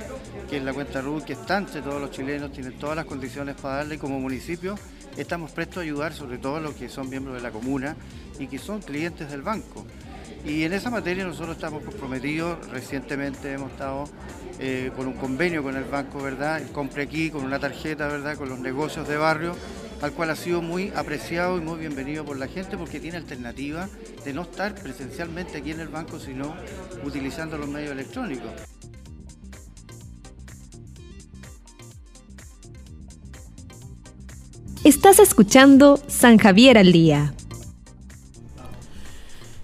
que 0.51 0.57
es 0.57 0.65
la 0.65 0.73
cuenta 0.73 1.01
RUT, 1.01 1.25
que 1.25 1.35
están 1.35 1.65
entre 1.65 1.81
todos 1.81 2.01
los 2.01 2.11
chilenos, 2.11 2.53
tienen 2.53 2.73
todas 2.79 2.97
las 2.97 3.05
condiciones 3.05 3.57
para 3.57 3.77
darle 3.77 3.99
como 3.99 4.19
municipio, 4.19 4.77
estamos 5.17 5.53
prestos 5.53 5.79
a 5.79 5.81
ayudar, 5.83 6.13
sobre 6.13 6.39
todo 6.39 6.61
los 6.61 6.75
que 6.75 6.89
son 6.89 7.09
miembros 7.09 7.37
de 7.37 7.43
la 7.43 7.51
comuna 7.51 7.97
y 8.39 8.49
que 8.49 8.59
son 8.59 8.81
clientes 8.81 9.31
del 9.31 9.43
banco. 9.43 9.87
Y 10.45 10.65
en 10.65 10.73
esa 10.73 10.91
materia 10.91 11.25
nosotros 11.25 11.57
estamos 11.57 11.85
comprometidos, 11.85 12.69
recientemente 12.71 13.53
hemos 13.53 13.71
estado 13.71 14.05
eh, 14.59 14.91
con 14.97 15.07
un 15.07 15.15
convenio 15.15 15.63
con 15.63 15.77
el 15.77 15.85
banco, 15.85 16.21
¿verdad? 16.21 16.61
El 16.61 16.69
compre 16.73 17.05
aquí, 17.05 17.31
con 17.31 17.45
una 17.45 17.61
tarjeta, 17.61 18.09
¿verdad? 18.09 18.37
Con 18.37 18.49
los 18.49 18.59
negocios 18.59 19.07
de 19.07 19.17
barrio 19.17 19.55
al 20.03 20.13
cual 20.13 20.31
ha 20.31 20.37
sido 20.37 20.61
muy 20.61 20.93
apreciado 20.97 21.59
y 21.59 21.61
muy 21.61 21.79
bienvenido 21.79 22.25
por 22.25 22.37
la 22.37 22.49
gente 22.49 22.77
porque 22.77 22.99
tiene 22.99 23.19
alternativa 23.19 23.89
de 24.25 24.33
no 24.33 24.43
estar 24.43 24.75
presencialmente 24.75 25.59
aquí 25.59 25.71
en 25.71 25.79
el 25.79 25.89
banco, 25.89 26.19
sino 26.19 26.57
utilizando 27.05 27.57
los 27.57 27.69
medios 27.69 27.93
electrónicos. 27.93 28.51
Estás 34.83 35.21
escuchando 35.21 36.03
San 36.09 36.39
Javier 36.39 36.77
al 36.77 36.91
Día. 36.91 37.33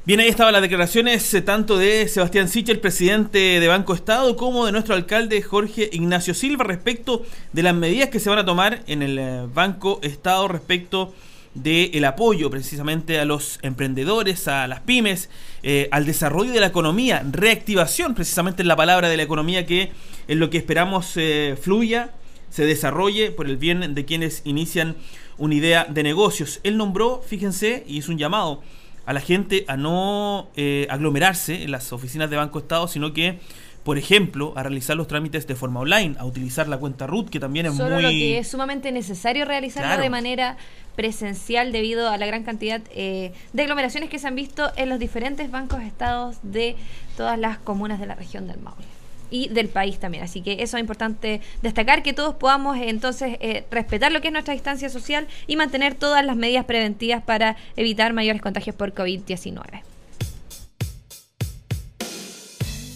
Bien, 0.08 0.20
ahí 0.20 0.28
estaban 0.28 0.54
las 0.54 0.62
declaraciones 0.62 1.34
eh, 1.34 1.42
tanto 1.42 1.76
de 1.76 2.08
Sebastián 2.08 2.48
Sichel, 2.48 2.76
el 2.76 2.80
presidente 2.80 3.60
de 3.60 3.68
Banco 3.68 3.92
Estado, 3.92 4.36
como 4.36 4.64
de 4.64 4.72
nuestro 4.72 4.94
alcalde 4.94 5.42
Jorge 5.42 5.90
Ignacio 5.92 6.32
Silva 6.32 6.64
respecto 6.64 7.26
de 7.52 7.62
las 7.62 7.74
medidas 7.74 8.08
que 8.08 8.18
se 8.18 8.30
van 8.30 8.38
a 8.38 8.46
tomar 8.46 8.82
en 8.86 9.02
el 9.02 9.18
eh, 9.18 9.46
Banco 9.52 10.00
Estado 10.02 10.48
respecto 10.48 11.12
del 11.52 12.02
apoyo 12.06 12.48
precisamente 12.48 13.20
a 13.20 13.26
los 13.26 13.58
emprendedores, 13.60 14.48
a 14.48 14.66
las 14.66 14.80
pymes, 14.80 15.28
eh, 15.62 15.90
al 15.90 16.06
desarrollo 16.06 16.52
de 16.52 16.60
la 16.60 16.68
economía, 16.68 17.22
reactivación 17.30 18.14
precisamente 18.14 18.62
es 18.62 18.66
la 18.66 18.76
palabra 18.76 19.10
de 19.10 19.18
la 19.18 19.24
economía 19.24 19.66
que 19.66 19.92
es 20.26 20.36
lo 20.38 20.48
que 20.48 20.56
esperamos 20.56 21.18
fluya, 21.60 22.12
se 22.48 22.64
desarrolle 22.64 23.30
por 23.30 23.46
el 23.46 23.58
bien 23.58 23.94
de 23.94 24.04
quienes 24.06 24.40
inician 24.46 24.96
una 25.36 25.54
idea 25.54 25.84
de 25.84 26.02
negocios. 26.02 26.60
Él 26.62 26.78
nombró, 26.78 27.22
fíjense, 27.26 27.84
y 27.86 27.98
hizo 27.98 28.10
un 28.10 28.16
llamado 28.16 28.62
a 29.08 29.14
la 29.14 29.22
gente 29.22 29.64
a 29.68 29.78
no 29.78 30.50
eh, 30.54 30.86
aglomerarse 30.90 31.62
en 31.62 31.70
las 31.70 31.94
oficinas 31.94 32.28
de 32.28 32.36
Banco 32.36 32.58
Estado, 32.58 32.86
sino 32.88 33.14
que, 33.14 33.38
por 33.82 33.96
ejemplo, 33.96 34.52
a 34.54 34.62
realizar 34.62 34.98
los 34.98 35.08
trámites 35.08 35.46
de 35.46 35.54
forma 35.54 35.80
online, 35.80 36.14
a 36.18 36.26
utilizar 36.26 36.68
la 36.68 36.76
cuenta 36.76 37.06
RUT, 37.06 37.30
que 37.30 37.40
también 37.40 37.64
es 37.64 37.74
Solo 37.74 37.94
muy... 37.94 38.02
lo 38.02 38.10
que 38.10 38.36
es 38.36 38.48
sumamente 38.48 38.92
necesario 38.92 39.46
realizarlo 39.46 40.02
de 40.02 40.10
manera 40.10 40.58
presencial 40.94 41.72
debido 41.72 42.10
a 42.10 42.18
la 42.18 42.26
gran 42.26 42.44
cantidad 42.44 42.82
eh, 42.94 43.32
de 43.54 43.62
aglomeraciones 43.62 44.10
que 44.10 44.18
se 44.18 44.26
han 44.26 44.34
visto 44.34 44.70
en 44.76 44.90
los 44.90 44.98
diferentes 44.98 45.50
bancos 45.50 45.80
estados 45.80 46.36
de 46.42 46.76
todas 47.16 47.38
las 47.38 47.56
comunas 47.56 48.00
de 48.00 48.06
la 48.08 48.14
región 48.14 48.46
del 48.46 48.60
Maule 48.60 48.97
y 49.30 49.48
del 49.48 49.68
país 49.68 49.98
también. 49.98 50.24
Así 50.24 50.40
que 50.40 50.62
eso 50.62 50.76
es 50.76 50.80
importante 50.80 51.40
destacar, 51.62 52.02
que 52.02 52.12
todos 52.12 52.34
podamos 52.34 52.76
eh, 52.76 52.88
entonces 52.88 53.36
eh, 53.40 53.64
respetar 53.70 54.12
lo 54.12 54.20
que 54.20 54.28
es 54.28 54.32
nuestra 54.32 54.54
distancia 54.54 54.88
social 54.88 55.26
y 55.46 55.56
mantener 55.56 55.94
todas 55.94 56.24
las 56.24 56.36
medidas 56.36 56.64
preventivas 56.64 57.22
para 57.22 57.56
evitar 57.76 58.12
mayores 58.12 58.42
contagios 58.42 58.76
por 58.76 58.94
COVID-19. 58.94 59.82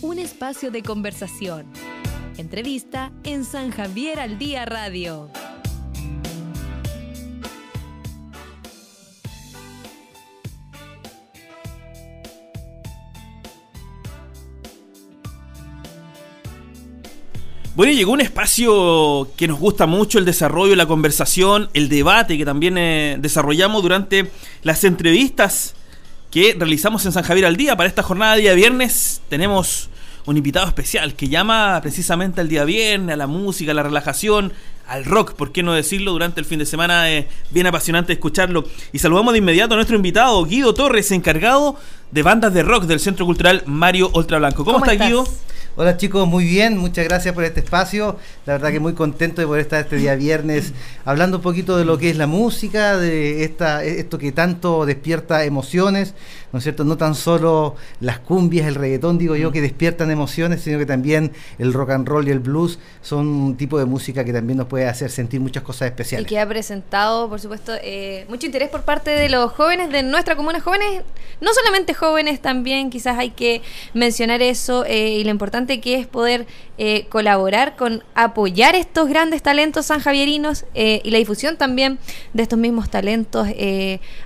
Un 0.02 0.18
espacio 0.18 0.70
de 0.70 0.82
conversación. 0.82 1.66
Entrevista 2.36 3.12
en 3.24 3.44
San 3.44 3.70
Javier 3.70 4.18
al 4.18 4.38
Día 4.38 4.64
Radio. 4.64 5.30
Bueno, 17.74 17.94
llegó 17.94 18.12
un 18.12 18.20
espacio 18.20 19.30
que 19.34 19.48
nos 19.48 19.58
gusta 19.58 19.86
mucho, 19.86 20.18
el 20.18 20.26
desarrollo, 20.26 20.76
la 20.76 20.84
conversación, 20.84 21.70
el 21.72 21.88
debate 21.88 22.36
que 22.36 22.44
también 22.44 22.76
eh, 22.76 23.16
desarrollamos 23.18 23.82
durante 23.82 24.30
las 24.62 24.84
entrevistas 24.84 25.74
que 26.30 26.54
realizamos 26.58 27.06
en 27.06 27.12
San 27.12 27.22
Javier 27.22 27.46
al 27.46 27.56
día. 27.56 27.74
Para 27.74 27.88
esta 27.88 28.02
jornada 28.02 28.34
de 28.34 28.42
día 28.42 28.52
viernes 28.52 29.22
tenemos 29.30 29.88
un 30.26 30.36
invitado 30.36 30.66
especial 30.66 31.14
que 31.14 31.28
llama 31.30 31.80
precisamente 31.80 32.42
al 32.42 32.48
día 32.48 32.64
viernes, 32.64 33.14
a 33.14 33.16
la 33.16 33.26
música, 33.26 33.72
a 33.72 33.74
la 33.74 33.82
relajación, 33.82 34.52
al 34.86 35.06
rock, 35.06 35.32
¿por 35.32 35.50
qué 35.50 35.62
no 35.62 35.72
decirlo? 35.72 36.12
Durante 36.12 36.40
el 36.40 36.46
fin 36.46 36.58
de 36.58 36.66
semana 36.66 37.08
es 37.08 37.24
bien 37.52 37.66
apasionante 37.66 38.12
escucharlo. 38.12 38.64
Y 38.92 38.98
saludamos 38.98 39.32
de 39.32 39.38
inmediato 39.38 39.72
a 39.72 39.76
nuestro 39.76 39.96
invitado, 39.96 40.44
Guido 40.44 40.74
Torres, 40.74 41.10
encargado 41.10 41.76
de 42.10 42.22
bandas 42.22 42.52
de 42.52 42.62
rock 42.64 42.84
del 42.84 43.00
Centro 43.00 43.24
Cultural 43.24 43.62
Mario 43.64 44.10
Ultra 44.12 44.36
Blanco. 44.36 44.62
¿Cómo, 44.62 44.84
está 44.84 44.92
Guido? 44.92 45.24
Hola 45.74 45.96
chicos, 45.96 46.28
muy 46.28 46.44
bien, 46.44 46.76
muchas 46.76 47.06
gracias 47.06 47.34
por 47.34 47.44
este 47.44 47.60
espacio. 47.60 48.18
La 48.44 48.52
verdad 48.52 48.72
que 48.72 48.78
muy 48.78 48.92
contento 48.92 49.40
de 49.40 49.46
poder 49.46 49.62
estar 49.62 49.80
este 49.80 49.96
día 49.96 50.14
viernes 50.16 50.74
hablando 51.06 51.38
un 51.38 51.42
poquito 51.42 51.78
de 51.78 51.86
lo 51.86 51.96
que 51.96 52.10
es 52.10 52.18
la 52.18 52.26
música, 52.26 52.98
de 52.98 53.42
esta, 53.42 53.82
esto 53.82 54.18
que 54.18 54.32
tanto 54.32 54.84
despierta 54.84 55.46
emociones, 55.46 56.12
¿no 56.52 56.58
es 56.58 56.62
cierto? 56.64 56.84
No 56.84 56.96
tan 56.96 57.14
solo 57.14 57.76
las 58.00 58.18
cumbias, 58.18 58.66
el 58.66 58.74
reggaetón, 58.74 59.18
digo 59.18 59.36
yo, 59.36 59.52
que 59.52 59.60
despiertan 59.60 60.10
emociones, 60.10 60.60
sino 60.62 60.78
que 60.78 60.86
también 60.86 61.32
el 61.58 61.72
rock 61.72 61.90
and 61.90 62.08
roll 62.08 62.28
y 62.28 62.30
el 62.30 62.40
blues 62.40 62.78
son 63.00 63.26
un 63.26 63.56
tipo 63.56 63.78
de 63.78 63.86
música 63.86 64.24
que 64.24 64.32
también 64.32 64.58
nos 64.58 64.66
puede 64.66 64.86
hacer 64.86 65.10
sentir 65.10 65.40
muchas 65.40 65.62
cosas 65.62 65.86
especiales. 65.86 66.26
Y 66.26 66.28
que 66.28 66.38
ha 66.38 66.48
presentado, 66.48 67.28
por 67.28 67.40
supuesto, 67.40 67.72
eh, 67.82 68.26
mucho 68.28 68.46
interés 68.46 68.68
por 68.68 68.82
parte 68.82 69.10
de 69.10 69.28
los 69.28 69.52
jóvenes 69.52 69.90
de 69.90 70.02
nuestra 70.02 70.36
comuna, 70.36 70.60
jóvenes, 70.60 71.02
no 71.40 71.52
solamente 71.54 71.94
jóvenes, 71.94 72.40
también 72.40 72.90
quizás 72.90 73.18
hay 73.18 73.30
que 73.30 73.62
mencionar 73.94 74.42
eso 74.42 74.84
eh, 74.84 75.10
y 75.18 75.24
lo 75.24 75.30
importante 75.30 75.80
que 75.80 75.96
es 75.96 76.06
poder 76.06 76.46
eh, 76.78 77.06
colaborar 77.08 77.76
con 77.76 78.02
apoyar 78.14 78.74
estos 78.74 79.08
grandes 79.08 79.42
talentos 79.42 79.86
sanjavierinos 79.86 80.64
y 80.74 81.10
la 81.10 81.18
difusión 81.18 81.56
también 81.56 81.98
de 82.32 82.42
estos 82.42 82.58
mismos 82.58 82.90
talentos 82.90 83.48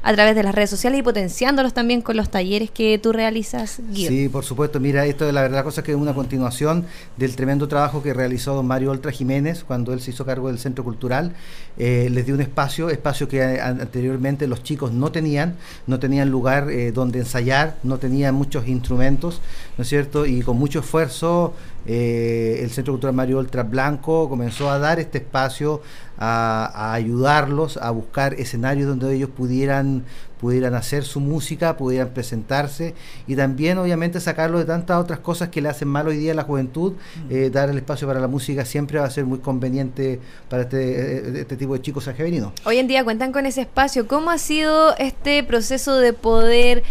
a 0.03 0.13
través 0.15 0.35
de 0.35 0.43
las 0.43 0.55
redes 0.55 0.71
sociales 0.71 1.01
y 1.01 1.03
potenciándolos 1.03 1.75
también 1.75 2.03
con 2.03 2.17
los 2.17 2.31
talleres 2.31 2.71
que 2.71 2.99
tú 2.99 3.13
realizas, 3.13 3.81
Guido. 3.91 4.11
Sí, 4.11 4.29
por 4.29 4.45
supuesto. 4.45 4.81
Mira, 4.81 5.07
esto 5.07 5.27
de 5.27 5.33
la 5.33 5.43
verdad 5.43 5.65
cosa 5.65 5.81
es 5.81 5.85
que 5.85 5.93
es 5.93 5.99
una 5.99 6.15
continuación 6.15 6.87
del 7.17 7.35
tremendo 7.37 7.69
trabajo 7.69 8.03
que 8.03 8.15
realizó 8.15 8.63
Mario 8.63 8.91
Oltra 8.91 9.13
Jiménez 9.13 9.65
cuando 9.65 9.93
él 9.93 10.01
se 10.01 10.11
hizo 10.11 10.25
cargo 10.25 10.49
del 10.49 10.59
Centro 10.59 10.85
Cultural. 10.85 11.33
Eh, 11.79 12.09
les 12.11 12.25
dio 12.25 12.35
un 12.35 12.41
espacio, 12.41 12.89
espacio 12.89 13.29
que 13.29 13.61
anteriormente 13.61 14.47
los 14.47 14.63
chicos 14.63 14.93
no 14.93 15.13
tenían, 15.13 15.57
no 15.87 15.99
tenían 15.99 16.31
lugar 16.31 16.71
eh, 16.71 16.93
donde 16.93 17.19
ensayar, 17.19 17.77
no 17.83 17.99
tenían 17.99 18.35
muchos 18.35 18.67
instrumentos, 18.67 19.41
¿no 19.77 19.83
es 19.83 19.89
cierto? 19.89 20.27
Y 20.27 20.41
con 20.41 20.57
mucho 20.59 20.81
esfuerzo 20.81 21.55
eh, 21.89 22.46
el 22.63 22.71
Centro 22.71 22.93
Cultural 22.95 23.15
Mario 23.15 23.39
Ultra 23.39 23.63
Blanco 23.63 24.29
comenzó 24.29 24.71
a 24.71 24.79
dar 24.79 24.99
este 25.01 25.19
espacio, 25.19 25.83
a, 26.19 26.95
ayudarlos 26.95 27.77
a 27.77 27.91
buscar 27.91 28.35
escenarios 28.35 28.89
donde 28.89 29.15
ellos 29.15 29.31
pudieran, 29.31 30.05
pudieran 30.41 30.75
hacer 30.75 31.05
su 31.05 31.21
música, 31.21 31.77
pudieran 31.77 32.09
presentarse 32.09 32.95
y 33.27 33.37
también 33.37 33.79
obviamente 33.79 34.21
sacarlo 34.21 34.59
de 34.59 34.65
tantas 34.65 34.99
otras 34.99 35.21
cosas 35.21 35.51
que 35.51 35.61
le 35.61 35.69
hacen 35.69 35.89
mal 35.89 36.09
hoy 36.09 36.17
día 36.17 36.33
a 36.33 36.35
la 36.35 36.43
juventud. 36.43 36.93
Mm. 36.93 37.33
Eh, 37.33 37.51
dar 37.51 37.69
el 37.69 37.77
espacio 37.77 38.09
para 38.09 38.21
la 38.21 38.29
música 38.29 38.65
siempre 38.65 38.99
va 38.99 39.07
a 39.07 39.11
ser 39.11 39.25
muy 39.25 39.39
conveniente 39.39 40.21
para 40.49 40.63
este, 40.63 40.79
eh, 40.79 41.41
este 41.41 41.57
tipo 41.57 41.75
de 41.75 41.83
chicos 41.83 42.05
sanjeverinos. 42.05 42.53
Hoy 42.65 42.79
en 42.79 42.89
día 42.89 43.05
cuentan 43.05 43.33
con 43.33 43.47
ese 43.47 43.61
espacio. 43.61 44.09
¿Cómo 44.09 44.31
ha 44.31 44.39
sido 44.39 44.97
este 44.97 45.43
proceso 45.45 45.97
de 45.97 46.13
poder 46.13 46.83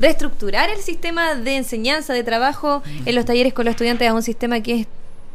reestructurar 0.00 0.70
el 0.70 0.78
sistema 0.78 1.34
de 1.34 1.56
enseñanza, 1.56 2.12
de 2.12 2.24
trabajo 2.24 2.82
en 3.04 3.14
los 3.14 3.24
talleres 3.24 3.52
con 3.52 3.64
los 3.64 3.72
estudiantes? 3.72 3.96
a 4.04 4.14
un 4.14 4.22
sistema 4.22 4.60
que 4.60 4.80
es 4.80 4.86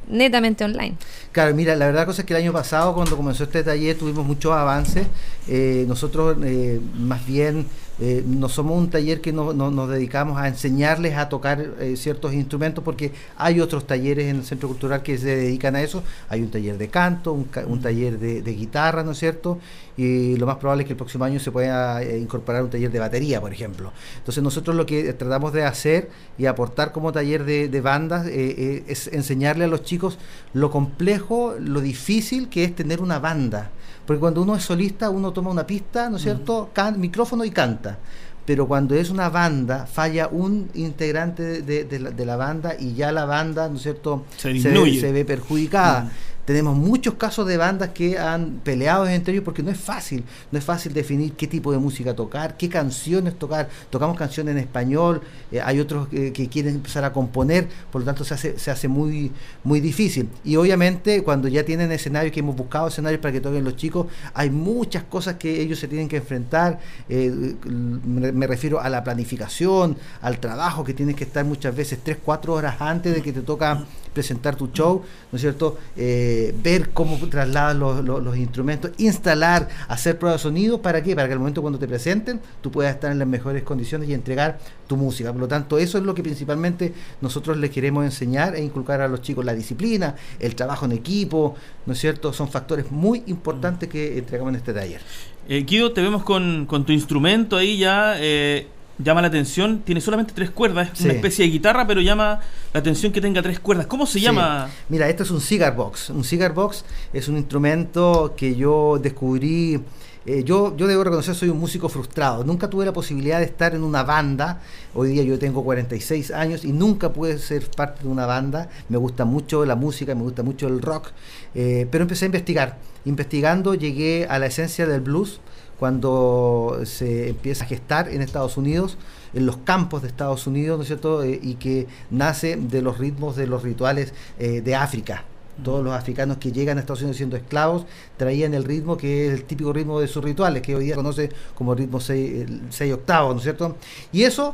netamente 0.07 0.63
online. 0.63 0.95
Claro, 1.31 1.55
mira, 1.55 1.75
la 1.75 1.85
verdad 1.85 2.05
cosa 2.05 2.21
es 2.21 2.25
que 2.25 2.33
el 2.33 2.41
año 2.41 2.53
pasado 2.53 2.93
cuando 2.93 3.15
comenzó 3.15 3.43
este 3.43 3.63
taller 3.63 3.97
tuvimos 3.97 4.25
muchos 4.25 4.51
avances. 4.51 5.07
Eh, 5.47 5.85
nosotros 5.87 6.37
eh, 6.43 6.79
más 6.97 7.25
bien 7.25 7.65
eh, 8.03 8.23
no 8.25 8.49
somos 8.49 8.79
un 8.79 8.89
taller 8.89 9.21
que 9.21 9.31
no, 9.31 9.53
nos 9.53 9.87
dedicamos 9.87 10.39
a 10.39 10.47
enseñarles 10.47 11.17
a 11.17 11.29
tocar 11.29 11.61
eh, 11.79 11.95
ciertos 11.95 12.33
instrumentos 12.33 12.83
porque 12.83 13.11
hay 13.37 13.59
otros 13.59 13.85
talleres 13.85 14.25
en 14.25 14.37
el 14.37 14.43
Centro 14.43 14.69
Cultural 14.69 15.03
que 15.03 15.19
se 15.19 15.35
dedican 15.35 15.75
a 15.75 15.83
eso. 15.83 16.03
Hay 16.27 16.41
un 16.41 16.49
taller 16.49 16.79
de 16.79 16.87
canto, 16.87 17.31
un, 17.31 17.81
taller 17.81 18.17
de, 18.17 18.41
guitarra, 18.55 19.03
¿no 19.03 19.11
es 19.11 19.19
cierto? 19.19 19.59
Y 20.01 20.35
lo 20.37 20.45
más 20.45 20.57
probable 20.57 20.83
es 20.83 20.87
que 20.87 20.93
el 20.93 20.97
próximo 20.97 21.25
año 21.25 21.39
se 21.39 21.51
pueda 21.51 22.01
eh, 22.01 22.17
incorporar 22.17 22.63
un 22.63 22.69
taller 22.69 22.91
de 22.91 22.99
batería, 22.99 23.39
por 23.39 23.53
ejemplo. 23.53 23.91
Entonces 24.17 24.43
nosotros 24.43 24.75
lo 24.75 24.85
que 24.85 25.13
tratamos 25.13 25.53
de 25.53 25.63
hacer 25.63 26.09
y 26.37 26.45
aportar 26.45 26.91
como 26.91 27.11
taller 27.11 27.45
de, 27.45 27.67
de 27.67 27.81
bandas 27.81 28.25
es 28.25 29.07
enseñarle 29.07 29.65
a 29.65 29.67
los 29.67 29.83
chicos 29.83 30.17
lo 30.53 30.71
complejo, 30.71 31.55
lo 31.59 31.81
difícil 31.81 32.49
que 32.49 32.63
es 32.63 32.75
tener 32.75 33.01
una 33.01 33.19
banda. 33.19 33.71
Porque 34.05 34.19
cuando 34.19 34.41
uno 34.41 34.55
es 34.55 34.63
solista, 34.63 35.09
uno 35.09 35.31
toma 35.31 35.51
una 35.51 35.65
pista, 35.65 36.09
¿no 36.09 36.17
es 36.17 36.23
cierto? 36.23 36.69
micrófono 36.97 37.45
y 37.45 37.51
canta. 37.51 37.99
Pero 38.45 38.67
cuando 38.67 38.95
es 38.95 39.11
una 39.11 39.29
banda, 39.29 39.85
falla 39.85 40.27
un 40.27 40.69
integrante 40.73 41.61
de, 41.61 42.25
la, 42.25 42.35
banda 42.35 42.75
y 42.77 42.95
ya 42.95 43.11
la 43.11 43.25
banda, 43.25 43.69
¿no 43.69 43.75
es 43.75 43.83
cierto?, 43.83 44.25
se, 44.35 44.59
se, 44.59 45.11
ve 45.11 45.25
perjudicada. 45.25 46.11
Tenemos 46.51 46.75
muchos 46.75 47.13
casos 47.13 47.47
de 47.47 47.55
bandas 47.55 47.91
que 47.91 48.19
han 48.19 48.59
peleado 48.61 49.07
entre 49.07 49.31
ellos 49.31 49.45
porque 49.45 49.63
no 49.63 49.71
es 49.71 49.79
fácil, 49.79 50.25
no 50.51 50.59
es 50.59 50.65
fácil 50.65 50.91
definir 50.93 51.31
qué 51.31 51.47
tipo 51.47 51.71
de 51.71 51.77
música 51.77 52.13
tocar, 52.13 52.57
qué 52.57 52.67
canciones 52.67 53.39
tocar. 53.39 53.69
Tocamos 53.89 54.17
canciones 54.17 54.51
en 54.51 54.57
español, 54.57 55.21
eh, 55.49 55.61
hay 55.63 55.79
otros 55.79 56.09
que 56.09 56.49
quieren 56.51 56.75
empezar 56.75 57.05
a 57.05 57.13
componer, 57.13 57.69
por 57.89 58.01
lo 58.01 58.05
tanto 58.05 58.25
se 58.25 58.33
hace, 58.33 58.59
se 58.59 58.69
hace 58.69 58.89
muy, 58.89 59.31
muy 59.63 59.79
difícil. 59.79 60.27
Y 60.43 60.57
obviamente 60.57 61.23
cuando 61.23 61.47
ya 61.47 61.63
tienen 61.63 61.89
escenarios, 61.93 62.33
que 62.33 62.41
hemos 62.41 62.57
buscado 62.57 62.89
escenarios 62.89 63.21
para 63.21 63.31
que 63.31 63.39
toquen 63.39 63.63
los 63.63 63.77
chicos, 63.77 64.07
hay 64.33 64.49
muchas 64.49 65.03
cosas 65.03 65.35
que 65.35 65.61
ellos 65.61 65.79
se 65.79 65.87
tienen 65.87 66.09
que 66.09 66.17
enfrentar. 66.17 66.79
Eh, 67.07 67.55
me, 67.65 68.45
refiero 68.45 68.81
a 68.81 68.89
la 68.89 69.03
planificación, 69.05 69.95
al 70.21 70.39
trabajo 70.39 70.83
que 70.83 70.93
tienes 70.93 71.15
que 71.15 71.23
estar 71.23 71.45
muchas 71.45 71.73
veces 71.73 71.99
3, 72.03 72.17
4 72.23 72.53
horas 72.53 72.75
antes 72.81 73.15
de 73.15 73.21
que 73.21 73.31
te 73.31 73.41
toca 73.41 73.85
presentar 74.13 74.55
tu 74.55 74.67
show, 74.67 75.01
¿no 75.31 75.35
es 75.35 75.41
cierto? 75.41 75.77
Eh, 75.95 76.53
ver 76.61 76.89
cómo 76.89 77.17
trasladan 77.29 77.79
los, 77.79 78.37
instrumentos, 78.37 78.91
instalar, 78.97 79.69
hacer 79.87 80.17
pruebas 80.17 80.41
de 80.41 80.43
sonido, 80.43 80.81
¿para 80.81 81.01
qué? 81.01 81.15
Para 81.15 81.27
que 81.27 81.33
al 81.33 81.39
momento 81.39 81.61
cuando 81.61 81.79
te 81.79 81.87
presenten 81.87 82.39
tú 82.61 82.71
puedas 82.71 82.93
estar 82.93 83.11
en 83.11 83.19
las 83.19 83.27
mejores 83.27 83.63
condiciones 83.63 84.09
y 84.09 84.13
entregar 84.13 84.59
tu 84.87 84.97
música. 84.97 85.31
Por 85.31 85.41
lo 85.41 85.47
tanto, 85.47 85.77
eso 85.77 85.97
es 85.97 86.03
lo 86.03 86.13
que 86.13 86.23
principalmente 86.23 86.93
nosotros 87.21 87.57
les 87.57 87.69
queremos 87.69 88.03
enseñar 88.03 88.55
e 88.55 88.63
inculcar 88.63 89.01
a 89.01 89.07
los 89.07 89.21
chicos, 89.21 89.45
la 89.45 89.53
disciplina, 89.53 90.15
el 90.39 90.55
trabajo 90.55 90.85
en 90.85 90.91
equipo, 90.91 91.55
¿no 91.85 91.93
es 91.93 91.99
cierto? 91.99 92.33
Son 92.33 92.49
factores 92.49 92.91
muy 92.91 93.23
importantes 93.27 93.87
que 93.89 94.17
entregamos 94.17 94.51
en 94.51 94.57
este 94.57 94.73
taller. 94.73 95.01
Eh, 95.47 95.63
Guido, 95.65 95.91
te 95.91 96.01
vemos 96.01 96.23
con, 96.23 96.65
con 96.65 96.85
tu 96.85 96.91
instrumento 96.91 97.57
ahí 97.57 97.77
ya. 97.77 98.15
Eh 98.17 98.67
llama 99.03 99.21
la 99.21 99.27
atención, 99.27 99.81
tiene 99.85 100.01
solamente 100.01 100.33
tres 100.33 100.49
cuerdas, 100.49 100.89
es 100.93 101.01
una 101.01 101.13
especie 101.13 101.45
de 101.45 101.51
guitarra, 101.51 101.85
pero 101.87 102.01
llama 102.01 102.39
la 102.73 102.79
atención 102.79 103.11
que 103.11 103.21
tenga 103.21 103.41
tres 103.41 103.59
cuerdas. 103.59 103.87
¿Cómo 103.87 104.05
se 104.05 104.19
llama? 104.19 104.69
Mira, 104.89 105.09
esto 105.09 105.23
es 105.23 105.31
un 105.31 105.41
cigar 105.41 105.75
box. 105.75 106.09
Un 106.09 106.23
cigar 106.23 106.53
box 106.53 106.85
es 107.13 107.27
un 107.27 107.37
instrumento 107.37 108.33
que 108.35 108.55
yo 108.55 108.99
descubrí. 109.01 109.79
Eh, 110.23 110.43
yo, 110.43 110.77
yo 110.77 110.85
debo 110.85 111.03
reconocer, 111.03 111.33
soy 111.33 111.49
un 111.49 111.59
músico 111.59 111.89
frustrado. 111.89 112.43
Nunca 112.43 112.69
tuve 112.69 112.85
la 112.85 112.93
posibilidad 112.93 113.39
de 113.39 113.45
estar 113.45 113.73
en 113.73 113.83
una 113.83 114.03
banda. 114.03 114.61
Hoy 114.93 115.09
día 115.09 115.23
yo 115.23 115.39
tengo 115.39 115.63
46 115.63 116.31
años 116.31 116.63
y 116.63 116.71
nunca 116.71 117.11
pude 117.11 117.39
ser 117.39 117.67
parte 117.71 118.03
de 118.03 118.09
una 118.09 118.27
banda. 118.27 118.69
Me 118.89 118.97
gusta 118.97 119.25
mucho 119.25 119.65
la 119.65 119.75
música, 119.75 120.13
me 120.13 120.21
gusta 120.21 120.43
mucho 120.43 120.67
el 120.67 120.81
rock. 120.81 121.09
Eh, 121.55 121.87
pero 121.89 122.03
empecé 122.03 122.25
a 122.25 122.27
investigar. 122.27 122.77
Investigando 123.05 123.73
llegué 123.73 124.27
a 124.29 124.37
la 124.37 124.45
esencia 124.45 124.85
del 124.85 125.01
blues 125.01 125.41
cuando 125.81 126.81
se 126.83 127.29
empieza 127.29 127.65
a 127.65 127.67
gestar 127.67 128.07
en 128.07 128.21
Estados 128.21 128.55
Unidos, 128.55 128.99
en 129.33 129.47
los 129.47 129.57
campos 129.57 130.03
de 130.03 130.09
Estados 130.09 130.45
Unidos, 130.45 130.77
¿no 130.77 130.83
es 130.83 130.87
cierto? 130.87 131.23
Eh, 131.23 131.39
y 131.41 131.55
que 131.55 131.87
nace 132.11 132.55
de 132.55 132.83
los 132.83 132.99
ritmos 132.99 133.35
de 133.35 133.47
los 133.47 133.63
rituales 133.63 134.13
eh, 134.37 134.61
de 134.61 134.75
África. 134.75 135.23
Todos 135.63 135.83
los 135.83 135.91
africanos 135.91 136.37
que 136.37 136.51
llegan 136.51 136.77
a 136.77 136.81
Estados 136.81 137.01
Unidos 137.01 137.17
siendo 137.17 137.35
esclavos 137.35 137.87
traían 138.15 138.53
el 138.53 138.63
ritmo 138.63 138.95
que 138.95 139.25
es 139.25 139.33
el 139.33 139.43
típico 139.45 139.73
ritmo 139.73 139.99
de 139.99 140.07
sus 140.07 140.23
rituales, 140.23 140.61
que 140.61 140.75
hoy 140.75 140.85
día 140.85 140.93
conoce 140.93 141.31
como 141.55 141.73
ritmo 141.73 141.99
6 141.99 142.69
octavos, 142.93 143.33
¿no 143.33 143.37
es 143.39 143.43
cierto? 143.43 143.75
Y 144.11 144.21
eso 144.21 144.53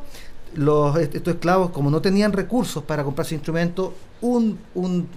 los, 0.56 0.98
estos 0.98 1.36
esclavos, 1.36 1.72
como 1.72 1.90
no 1.90 2.02
tenían 2.02 2.34
recursos 2.34 2.84
para 2.84 3.04
comprarse 3.04 3.36
instrumentos, 3.36 3.92
un, 4.22 4.58
un, 4.74 5.08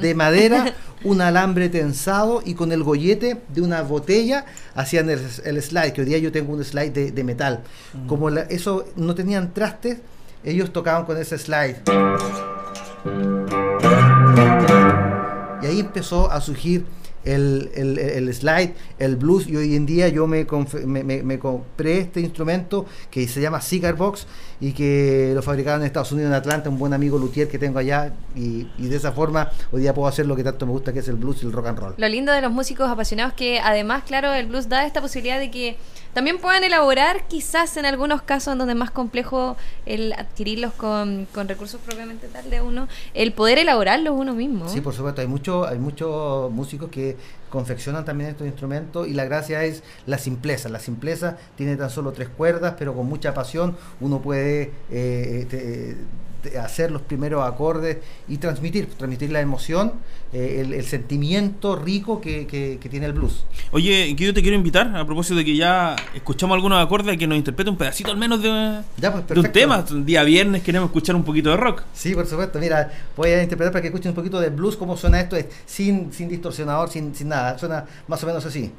de 0.00 0.14
madera, 0.14 0.72
un 1.04 1.20
alambre 1.20 1.68
tensado 1.68 2.42
y 2.44 2.54
con 2.54 2.72
el 2.72 2.82
gollete 2.82 3.40
de 3.48 3.62
una 3.62 3.82
botella 3.82 4.46
hacían 4.74 5.10
el, 5.10 5.62
slide, 5.62 5.92
que 5.92 6.02
hoy 6.02 6.06
día 6.06 6.18
yo 6.18 6.30
tengo 6.30 6.52
un 6.52 6.64
slide 6.64 7.12
de, 7.12 7.24
metal. 7.24 7.62
Mm. 7.92 8.06
Como 8.06 8.28
eso 8.28 8.84
no 8.96 9.14
tenían 9.14 9.52
trastes, 9.52 9.98
ellos 10.44 10.72
tocaban 10.72 11.04
con 11.04 11.16
ese 11.16 11.38
slide. 11.38 11.76
Y 15.62 15.66
ahí 15.66 15.80
empezó 15.80 16.30
a 16.30 16.40
surgir 16.40 16.86
el, 17.24 17.70
el, 17.74 17.98
el 17.98 18.34
slide, 18.34 18.72
el 18.98 19.16
blues, 19.16 19.46
y 19.46 19.56
hoy 19.56 19.76
en 19.76 19.84
día 19.86 20.08
yo 20.08 20.26
me, 20.26 20.46
me, 20.86 21.04
me- 21.04 21.22
me 21.22 21.38
compré 21.38 21.98
este 21.98 22.20
instrumento 22.20 22.86
que 23.10 23.26
se 23.28 23.40
llama 23.40 23.60
Cigar 23.60 23.94
Box 23.94 24.26
y 24.60 24.72
que 24.72 25.32
lo 25.34 25.42
fabricaron 25.42 25.80
en 25.80 25.86
Estados 25.86 26.12
Unidos, 26.12 26.28
en 26.30 26.34
Atlanta, 26.34 26.68
un 26.70 26.78
buen 26.78 26.92
amigo 26.92 27.18
luthier 27.18 27.48
que 27.48 27.58
tengo 27.58 27.78
allá, 27.78 28.12
y, 28.36 28.66
y 28.78 28.88
de 28.88 28.96
esa 28.96 29.12
forma 29.12 29.50
hoy 29.72 29.80
día 29.82 29.92
puedo 29.94 30.08
hacer 30.08 30.26
lo 30.26 30.36
que 30.36 30.44
tanto 30.44 30.66
me 30.66 30.72
gusta, 30.72 30.92
que 30.92 31.00
es 31.00 31.08
el 31.08 31.16
blues 31.16 31.42
y 31.42 31.46
el 31.46 31.52
rock 31.52 31.66
and 31.68 31.78
roll. 31.78 31.94
Lo 31.96 32.08
lindo 32.08 32.32
de 32.32 32.40
los 32.40 32.52
músicos 32.52 32.88
apasionados 32.88 33.34
que 33.34 33.58
además, 33.60 34.02
claro, 34.06 34.32
el 34.32 34.46
blues 34.46 34.68
da 34.68 34.86
esta 34.86 35.00
posibilidad 35.00 35.38
de 35.38 35.50
que 35.50 35.76
también 36.12 36.38
puedan 36.38 36.64
elaborar, 36.64 37.28
quizás 37.28 37.76
en 37.76 37.86
algunos 37.86 38.22
casos 38.22 38.52
en 38.52 38.58
donde 38.58 38.72
es 38.72 38.78
más 38.78 38.90
complejo 38.90 39.56
el 39.86 40.12
adquirirlos 40.12 40.72
con, 40.72 41.26
con 41.32 41.46
recursos 41.48 41.80
propiamente 41.86 42.26
tal 42.26 42.50
de 42.50 42.60
uno, 42.60 42.88
el 43.14 43.32
poder 43.32 43.58
elaborarlos 43.58 44.14
uno 44.16 44.34
mismo. 44.34 44.68
Sí, 44.68 44.80
por 44.80 44.92
supuesto, 44.92 45.20
hay 45.20 45.28
muchos 45.28 45.68
hay 45.68 45.78
muchos 45.78 46.50
músicos 46.50 46.90
que 46.90 47.09
eh, 47.10 47.16
confeccionan 47.50 48.04
también 48.04 48.30
estos 48.30 48.46
instrumentos 48.46 49.06
y 49.08 49.12
la 49.14 49.24
gracia 49.24 49.64
es 49.64 49.82
la 50.06 50.18
simpleza. 50.18 50.68
La 50.68 50.80
simpleza 50.80 51.36
tiene 51.56 51.76
tan 51.76 51.90
solo 51.90 52.12
tres 52.12 52.28
cuerdas, 52.28 52.74
pero 52.78 52.94
con 52.94 53.06
mucha 53.06 53.34
pasión 53.34 53.76
uno 54.00 54.20
puede 54.22 54.70
eh, 54.90 55.46
te- 55.50 55.96
te- 56.42 56.58
hacer 56.58 56.90
los 56.90 57.02
primeros 57.02 57.46
acordes 57.46 57.98
y 58.26 58.38
transmitir, 58.38 58.86
transmitir 58.96 59.30
la 59.30 59.40
emoción, 59.42 59.92
eh, 60.32 60.62
el, 60.64 60.72
el 60.72 60.84
sentimiento 60.86 61.76
rico 61.76 62.18
que, 62.20 62.46
que- 62.46 62.78
que 62.80 62.88
tiene 62.88 63.04
el 63.04 63.12
blues. 63.12 63.44
Oye, 63.72 64.14
que 64.16 64.24
yo 64.24 64.32
te 64.32 64.40
quiero 64.40 64.56
invitar, 64.56 64.96
a 64.96 65.04
propósito 65.04 65.34
de 65.34 65.44
que 65.44 65.54
ya 65.54 65.94
escuchamos 66.14 66.54
algunos 66.54 66.82
acordes, 66.82 67.18
que 67.18 67.26
nos 67.26 67.36
interprete 67.36 67.68
un 67.70 67.76
pedacito 67.76 68.10
al 68.10 68.16
menos 68.16 68.42
de, 68.42 68.80
Ya, 68.96 69.12
pues, 69.12 69.26
de 69.28 69.38
un 69.38 69.52
tema. 69.52 69.84
Un 69.90 70.06
día 70.06 70.22
viernes 70.22 70.62
queremos 70.62 70.86
escuchar 70.88 71.14
un 71.14 71.24
poquito 71.24 71.50
de 71.50 71.58
rock. 71.58 71.82
Sí, 71.92 72.14
por 72.14 72.26
supuesto. 72.26 72.58
Mira, 72.58 72.90
voy 73.16 73.30
a 73.32 73.42
interpretar 73.42 73.72
para 73.72 73.82
que 73.82 73.88
escuchen 73.88 74.10
un 74.12 74.14
poquito 74.16 74.40
de 74.40 74.48
blues, 74.48 74.76
cómo 74.78 74.96
suena 74.96 75.20
esto, 75.20 75.36
es 75.36 75.44
sin, 75.66 76.10
sin 76.10 76.28
distorsionador, 76.30 76.88
sin, 76.88 77.14
sin 77.14 77.28
nada. 77.28 77.39
Suena 77.56 77.84
más 78.06 78.22
o 78.22 78.26
menos 78.26 78.44
así. 78.44 78.72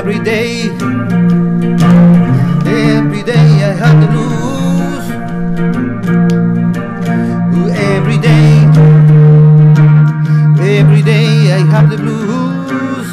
Every 0.00 0.18
day, 0.20 0.70
every 2.66 3.22
day 3.22 3.48
I 3.62 3.72
have 3.82 4.00
the 4.00 4.08
blues. 4.12 5.04
Every 7.96 8.18
day, 8.18 8.50
every 10.78 11.02
day 11.02 11.52
I 11.52 11.60
have 11.72 11.88
the 11.90 11.96
blues. 11.96 13.08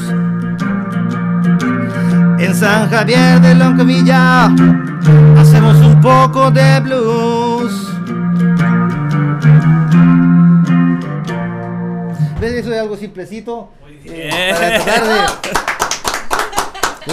En 2.40 2.54
San 2.56 2.90
Javier 2.90 3.40
de 3.42 3.56
Loncomilla 3.56 4.52
un 5.98 6.02
poco 6.04 6.52
de 6.52 6.80
blues. 6.82 7.74
¿Ves? 12.40 12.54
Eso 12.54 12.72
es 12.74 12.80
algo 12.80 12.96
simplecito. 12.98 13.70
eh, 14.06 14.30
para 14.54 14.84
tratar 14.84 15.04
de- 15.08 15.67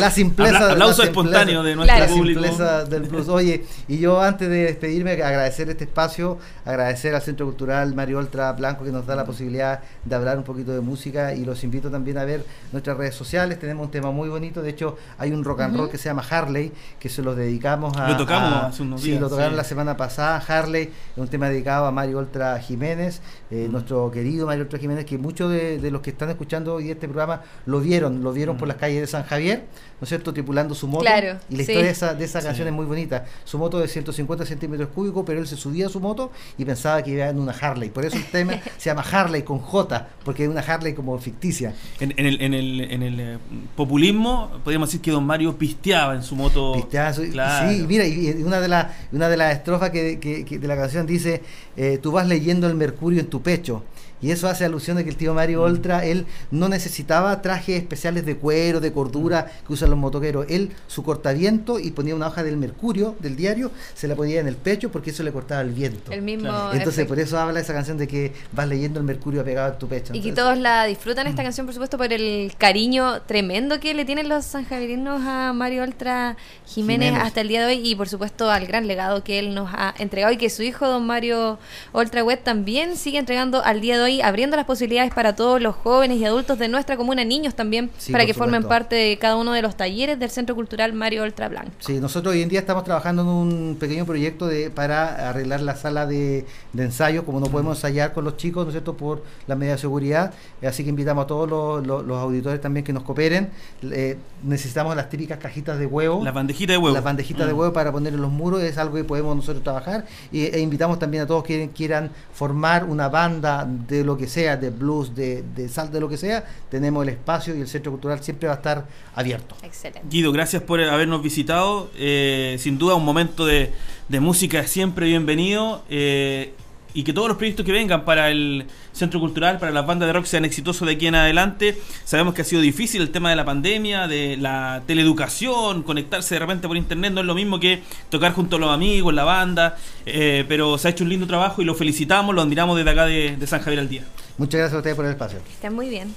La 0.01 0.11
simpleza. 0.11 0.57
Apla- 0.57 0.73
aplauso 0.73 1.03
la 1.03 1.07
simpleza- 1.09 1.09
espontáneo 1.09 1.63
de 1.63 1.77
nuestro 1.77 1.99
la 1.99 2.07
público. 2.07 2.41
simpleza 2.43 2.85
del 2.85 3.03
blues. 3.05 3.29
Oye, 3.29 3.65
y 3.89 3.99
yo 3.99 4.21
antes 4.21 4.49
de 4.49 4.65
despedirme, 4.65 5.13
agradecer 5.13 5.69
este 5.71 5.85
espacio, 5.85 6.39
agradecer 6.65 7.15
al 7.15 7.23
Centro 7.23 7.47
Cultural 7.47 7.95
Mario 7.95 8.19
Ultra 8.19 8.53
Blanco 8.53 8.85
que 8.85 8.91
nos 8.93 9.07
da 9.07 9.15
la 9.17 9.25
posibilidad 9.25 9.81
de 10.05 10.15
hablar 10.15 10.39
un 10.39 10.45
poquito 10.45 10.73
de 10.73 10.81
música 10.81 11.35
y 11.35 11.45
los 11.45 11.63
invito 11.65 11.91
también 11.91 12.19
a 12.19 12.25
ver 12.25 12.45
nuestras 12.73 12.97
redes 12.97 13.15
sociales. 13.15 13.59
Tenemos 13.59 13.87
un 13.87 13.91
tema 13.91 14.11
muy 14.11 14.29
bonito, 14.29 14.63
de 14.63 14.71
hecho 14.71 14.97
hay 15.19 15.33
un 15.33 15.45
rock 15.45 15.61
and 15.63 15.75
roll 15.75 15.85
Ujú. 15.85 15.93
que 15.93 15.99
se 15.99 16.09
llama 16.09 16.25
Harley, 16.29 16.73
que 16.99 17.09
se 17.09 17.23
lo 17.23 17.35
dedicamos 17.35 17.97
a... 17.97 18.09
Lo 18.09 18.17
tocamos 18.17 18.53
a- 18.53 18.67
hace 18.67 18.83
unos 18.83 19.01
sí, 19.01 19.11
días, 19.11 19.21
lo 19.21 19.29
tocaron 19.29 19.53
sí. 19.53 19.57
la 19.57 19.65
semana 19.65 19.97
pasada, 19.97 20.43
Harley, 20.47 20.85
es 20.85 21.17
un 21.17 21.29
tema 21.29 21.49
dedicado 21.49 21.87
a 21.87 21.91
Mario 21.91 22.19
Ultra 22.19 22.59
Jiménez, 22.59 23.21
eh, 23.51 23.69
nuestro 23.71 24.11
querido 24.11 24.47
Mario 24.47 24.65
Ultra 24.65 24.79
Jiménez, 24.79 25.05
que 25.05 25.19
muchos 25.19 25.51
de, 25.51 25.79
de 25.79 25.91
los 25.91 26.01
que 26.03 26.11
están 26.11 26.31
escuchando 26.31 26.75
hoy 26.75 26.91
este 26.91 27.07
programa 27.09 27.43
lo 27.67 27.81
vieron, 27.81 28.23
lo 28.23 28.33
vieron 28.33 28.57
por 28.57 28.67
las 28.69 28.77
calles 28.77 29.01
de 29.01 29.07
San 29.07 29.23
Javier, 29.25 29.65
¿no 30.01 30.05
es 30.05 30.09
cierto?, 30.09 30.33
tripulando 30.33 30.75
su 30.75 30.87
moto. 30.87 31.05
Claro, 31.05 31.39
y 31.49 31.57
la 31.57 31.57
sí. 31.57 31.63
historia 31.73 31.83
de 31.85 31.91
esa, 31.91 32.15
de 32.15 32.25
esa 32.25 32.41
Sí. 32.41 32.47
canción 32.47 32.69
es 32.69 32.75
muy 32.75 32.87
bonita. 32.87 33.25
Su 33.45 33.59
moto 33.59 33.79
de 33.79 33.89
150 33.89 34.45
centímetros 34.47 34.89
cúbicos, 34.95 35.23
pero 35.27 35.41
él 35.41 35.47
se 35.47 35.57
subía 35.57 35.87
a 35.87 35.89
su 35.89 36.01
moto 36.01 36.31
y 36.59 36.65
pensaba 36.65 37.03
que 37.03 37.11
iba 37.13 37.29
en 37.29 37.39
una 37.39 37.53
Harley. 37.53 37.91
Por 37.91 38.05
eso 38.05 38.17
el 38.17 38.25
tema 38.27 38.55
se 38.79 38.91
llama 38.91 39.03
Harley 39.03 39.43
con 39.43 39.59
J, 39.59 40.09
porque 40.25 40.45
es 40.45 40.49
una 40.51 40.61
Harley 40.61 40.95
como 40.95 41.19
ficticia. 41.19 41.75
En, 42.01 42.13
en 42.17 42.27
el, 42.27 42.41
en 42.43 42.55
el, 42.55 42.81
en 42.81 43.03
el 43.03 43.21
eh, 43.21 43.39
populismo, 43.77 44.51
podríamos 44.65 44.89
decir 44.89 45.01
que 45.01 45.11
Don 45.11 45.25
Mario 45.25 45.57
pisteaba 45.57 46.15
en 46.15 46.23
su 46.23 46.37
moto. 46.37 46.73
Pisteazo, 46.75 47.25
y- 47.25 47.31
Claro. 47.31 47.71
Sí, 47.73 47.85
mira, 47.87 48.07
y 48.07 48.29
y 48.31 48.43
una 48.43 48.61
de, 48.61 48.69
las 48.69 48.87
una 49.13 49.29
de 49.29 49.37
las 49.37 49.55
estrofas 49.55 49.91
que, 49.91 50.19
que- 50.21 50.45
que 50.45 50.59
de 50.59 50.69
la 50.69 50.77
canción 50.77 51.07
dice, 51.07 51.43
eh, 51.77 51.99
tú 52.03 52.13
vas 52.13 52.27
leyendo 52.27 52.67
el 52.67 52.75
mercurio 52.75 53.21
en 53.21 53.27
tu 53.27 53.43
pecho. 53.43 53.83
Y 54.25 54.31
eso 54.31 54.49
hace 54.49 54.65
alusión 54.65 54.97
de 54.97 55.05
que 55.05 55.11
el 55.11 55.17
tío 55.17 55.35
Mario 55.35 55.61
Mm. 55.61 55.65
Oltra, 55.65 56.07
él 56.07 56.25
no 56.51 56.71
necesitaba 56.71 57.43
trajes 57.43 57.77
especiales 57.77 58.25
de 58.25 58.39
cuero, 58.39 58.81
de 58.81 58.91
cordura 58.91 59.53
que 59.67 59.73
usan 59.75 59.91
los 59.91 59.99
motoqueros. 59.99 60.47
Él, 60.49 60.71
su 60.87 61.03
cortaviento, 61.03 61.79
y 61.79 61.91
ponía 61.91 62.15
una 62.15 62.29
hoja 62.29 62.43
del 62.43 62.57
mercurio, 62.57 63.17
del 63.21 63.37
diario, 63.37 63.71
se 63.93 64.09
la 64.09 64.17
ponía 64.17 64.41
en 64.41 64.49
el 64.49 64.57
pecho 64.57 64.91
porque 64.91 65.11
eso 65.11 65.23
le 65.23 65.31
cortaba 65.31 65.61
el 65.61 65.73
viento. 65.73 66.11
El 66.11 66.23
mismo 66.23 66.49
Entonces, 66.49 66.95
efecto. 66.95 67.09
por 67.09 67.19
eso 67.19 67.39
habla 67.39 67.61
esa 67.61 67.75
canción 67.75 67.99
de 67.99 68.09
que 68.09 68.33
vas 68.53 68.67
leyendo 68.67 68.99
el 68.99 69.05
mercurio 69.05 69.45
pegado 69.45 69.75
en 69.75 69.79
tu 69.79 69.89
pecho. 69.89 70.15
Y 70.15 70.23
que 70.23 70.33
todos 70.33 70.57
la 70.57 70.87
disfrutan 70.87 71.27
esta 71.27 71.43
canción, 71.43 71.67
por 71.67 71.75
supuesto, 71.75 71.99
por 71.99 72.11
el 72.11 72.55
cariño 72.57 73.21
tremendo 73.27 73.79
que 73.79 73.93
le 73.93 74.07
tienen 74.07 74.31
los 74.31 74.47
sanjaverinos 74.47 75.21
a 75.23 75.53
Mario 75.53 75.83
Ultra 75.83 76.39
Jiménez, 76.67 77.09
Jiménez. 77.09 77.27
hasta 77.27 77.43
el 77.43 77.49
día 77.49 77.67
de 77.67 77.75
hoy 77.75 77.87
y, 77.87 77.95
por 77.95 78.09
supuesto, 78.09 78.51
al 78.51 78.67
gran 78.67 78.87
legado 78.87 79.23
que 79.23 79.39
él 79.39 79.55
nos 79.55 79.69
ha 79.75 79.95
entregado 79.99 80.33
y 80.33 80.39
que 80.39 80.49
su 80.49 80.63
hijo, 80.63 80.87
don 80.87 81.07
Mario 81.07 81.59
Ultra 81.93 82.25
Web, 82.25 82.43
también 82.43 82.97
sigue 82.97 83.19
entregando 83.19 83.63
al 83.63 83.83
día 83.83 83.99
de 83.99 84.03
hoy, 84.03 84.14
abriendo 84.23 84.57
las 84.57 84.67
posibilidades 84.67 85.13
para 85.15 85.35
todos 85.37 85.61
los 85.61 85.75
jóvenes 85.75 86.19
y 86.19 86.25
adultos 86.25 86.59
de 86.59 86.69
nuestra 86.69 86.97
comuna, 86.97 87.25
niños 87.25 87.55
también, 87.55 87.91
Sí, 87.99 88.13
para 88.13 88.27
que 88.27 88.35
formen 88.35 88.65
parte 88.65 88.95
de 88.97 89.19
cada 89.19 89.37
uno 89.37 89.53
de 89.53 89.63
los 89.63 89.77
talleres 89.77 90.19
del 90.19 90.31
Centro 90.31 90.55
Cultural 90.55 90.93
Mario 90.93 91.23
Ultra 91.25 91.49
Blanco. 91.49 91.71
Sí, 91.81 92.01
nosotros 92.01 92.35
hoy 92.35 92.43
en 92.43 92.49
día 92.49 92.61
estamos 92.61 92.85
trabajando 92.85 93.23
en 93.23 93.29
un 93.29 93.77
pequeño 93.79 94.05
proyecto 94.07 94.47
de 94.47 94.71
para 94.71 95.29
arreglar 95.31 95.61
la 95.61 95.77
sala 95.77 96.07
de, 96.07 96.47
de 96.73 96.83
ensayo, 96.85 97.25
como 97.25 97.41
no 97.41 97.47
podemos 97.47 97.79
ensayar 97.79 98.13
con 98.13 98.25
los 98.25 98.37
chicos, 98.37 98.65
¿no 98.65 98.71
es 98.71 98.75
cierto?, 98.75 98.97
por 98.97 99.23
la 99.47 99.55
medida 99.57 99.75
de 99.75 99.79
seguridad. 99.81 100.33
Así 100.67 100.83
que 100.85 100.91
invitamos 100.91 101.25
a 101.25 101.27
todos 101.27 101.49
los, 101.49 101.87
los- 101.87 102.05
los 102.05 102.19
auditores 102.19 102.61
también 102.61 102.85
que 102.85 102.93
nos 102.93 103.03
cooperen. 103.03 103.51
Eh, 103.83 104.17
necesitamos 104.43 104.95
las 104.97 105.09
típicas 105.09 105.39
cajitas 105.39 105.79
de 105.79 105.87
huevo. 105.87 106.23
Las 106.25 106.35
bandejitas 106.35 106.75
de 106.75 106.79
huevo. 106.79 106.95
Las 106.95 107.05
bandejitas 107.05 107.47
de 107.47 107.53
Mm. 107.55 107.59
huevo 107.59 107.73
para 107.73 107.93
poner 107.93 108.13
en 108.15 108.21
los 108.21 108.31
muros 108.31 108.63
es 108.63 108.77
algo 108.79 108.97
que 108.97 109.05
podemos 109.05 109.35
nosotros 109.37 109.63
trabajar. 109.63 110.05
Y, 110.33 110.43
e 110.45 110.59
invitamos 110.61 110.99
también 110.99 111.23
a 111.23 111.27
todos 111.27 111.45
que 111.45 111.71
quieran 111.75 112.11
formar 112.33 112.85
una 112.85 113.09
banda 113.09 113.67
de 113.67 113.94
lo 114.03 114.17
que 114.17 114.27
sea, 114.27 114.57
de 114.57 114.71
blues, 114.71 115.15
de, 115.15 115.45
de 115.55 115.69
sal, 115.69 115.93
de 115.93 116.01
lo 116.01 116.09
que 116.09 116.17
sea. 116.17 116.45
Tenemos 116.71 117.03
el 117.05 117.11
espacio 117.11 117.55
y 117.55 117.61
el 117.61 117.69
centro 117.69 117.93
cultural 117.93 118.21
siempre 118.25 118.49
va 118.49 118.55
a 118.55 118.57
estar 118.57 118.87
abierto. 119.15 119.55
Excelente. 119.63 120.09
Guido, 120.11 120.33
gracias 120.33 120.63
por 120.63 120.81
habernos 120.81 121.23
visitado. 121.23 121.91
Eh, 121.97 122.57
sin 122.59 122.79
duda, 122.79 122.95
un 122.95 123.05
momento 123.05 123.45
de, 123.45 123.71
de 124.09 124.21
música 124.21 124.61
es 124.61 124.71
siempre 124.71 125.07
bienvenido. 125.07 125.85
eh, 125.91 126.55
y 126.95 127.03
que 127.03 127.13
todos 127.13 127.29
los 127.29 127.37
proyectos 127.37 127.67
que 127.67 127.73
vengan 127.73 128.05
para 128.05 128.31
el 128.31 128.67
Centro 128.93 129.19
Cultural, 129.19 129.59
para 129.59 129.73
las 129.73 129.85
bandas 129.85 130.07
de 130.07 130.13
rock, 130.13 130.25
sean 130.27 130.45
exitosos 130.45 130.87
de 130.87 130.95
aquí 130.95 131.09
en 131.09 131.17
adelante. 131.17 131.79
Sabemos 132.05 132.35
que 132.35 132.43
ha 132.43 132.45
sido 132.45 132.63
difícil 132.63 133.03
el 133.03 133.11
tema 133.11 133.31
de 133.31 133.37
la 133.37 133.45
pandemia, 133.45 134.07
de 134.07 134.37
la 134.37 134.83
teleeducación, 134.87 135.83
conectarse 135.83 136.37
de 136.37 136.39
repente 136.39 136.69
por 136.69 136.77
internet, 136.77 137.13
no 137.13 137.21
es 137.21 137.27
lo 137.27 137.35
mismo 137.35 137.59
que 137.59 137.83
tocar 138.09 138.33
junto 138.33 138.57
a 138.57 138.59
los 138.61 138.71
amigos, 138.71 139.13
la 139.13 139.25
banda, 139.25 139.77
eh, 140.07 140.45
pero 140.49 140.79
se 140.79 140.89
ha 140.89 140.91
hecho 140.93 141.05
un 141.05 141.11
lindo 141.11 141.27
trabajo 141.27 141.61
y 141.61 141.65
lo 141.65 141.75
felicitamos, 141.75 142.35
lo 142.35 142.43
admiramos 142.43 142.77
desde 142.77 142.91
acá 142.91 143.07
de, 143.07 143.37
de 143.37 143.47
San 143.47 143.61
Javier 143.61 143.81
al 143.81 143.89
Día. 143.89 144.05
Muchas 144.39 144.59
gracias 144.59 144.75
a 144.75 144.79
ustedes 144.79 144.97
por 144.97 145.05
el 145.05 145.11
espacio. 145.11 145.39
Están 145.51 145.75
muy 145.75 145.89
bien. 145.89 146.15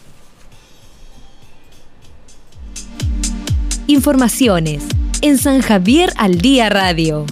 Informaciones 3.88 4.84
en 5.22 5.38
San 5.38 5.62
Javier 5.62 6.12
al 6.18 6.40
Día 6.40 6.70
Radio. 6.70 7.26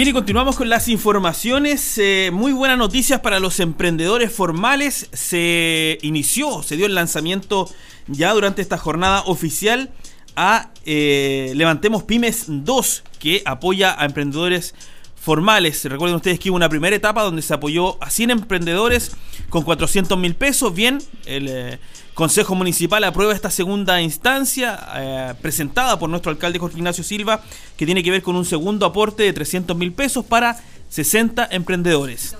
Bien, 0.00 0.08
y 0.08 0.12
continuamos 0.14 0.56
con 0.56 0.70
las 0.70 0.88
informaciones. 0.88 1.98
Eh, 1.98 2.30
muy 2.32 2.52
buenas 2.52 2.78
noticias 2.78 3.20
para 3.20 3.38
los 3.38 3.60
emprendedores 3.60 4.32
formales. 4.32 5.10
Se 5.12 5.98
inició, 6.00 6.62
se 6.62 6.78
dio 6.78 6.86
el 6.86 6.94
lanzamiento 6.94 7.68
ya 8.06 8.32
durante 8.32 8.62
esta 8.62 8.78
jornada 8.78 9.20
oficial 9.26 9.90
a 10.36 10.70
eh, 10.86 11.52
Levantemos 11.54 12.04
Pymes 12.04 12.44
2, 12.48 13.04
que 13.18 13.42
apoya 13.44 13.94
a 14.00 14.06
emprendedores 14.06 14.68
formales. 14.70 14.80
Recuerden 15.24 16.16
ustedes 16.16 16.38
que 16.38 16.50
hubo 16.50 16.56
una 16.56 16.68
primera 16.68 16.96
etapa 16.96 17.22
donde 17.22 17.42
se 17.42 17.52
apoyó 17.54 18.02
a 18.02 18.10
100 18.10 18.30
emprendedores 18.30 19.12
con 19.48 19.62
400 19.62 20.16
mil 20.18 20.34
pesos. 20.34 20.74
Bien, 20.74 20.98
el 21.26 21.48
eh, 21.48 21.78
Consejo 22.14 22.54
Municipal 22.54 23.04
aprueba 23.04 23.32
esta 23.34 23.50
segunda 23.50 24.00
instancia 24.00 24.78
eh, 24.96 25.34
presentada 25.42 25.98
por 25.98 26.08
nuestro 26.08 26.30
alcalde 26.32 26.58
Jorge 26.58 26.78
Ignacio 26.78 27.04
Silva, 27.04 27.42
que 27.76 27.84
tiene 27.86 28.02
que 28.02 28.10
ver 28.10 28.22
con 28.22 28.34
un 28.36 28.44
segundo 28.44 28.86
aporte 28.86 29.22
de 29.22 29.32
300 29.32 29.76
mil 29.76 29.92
pesos 29.92 30.24
para 30.24 30.58
60 30.88 31.48
emprendedores. 31.52 32.34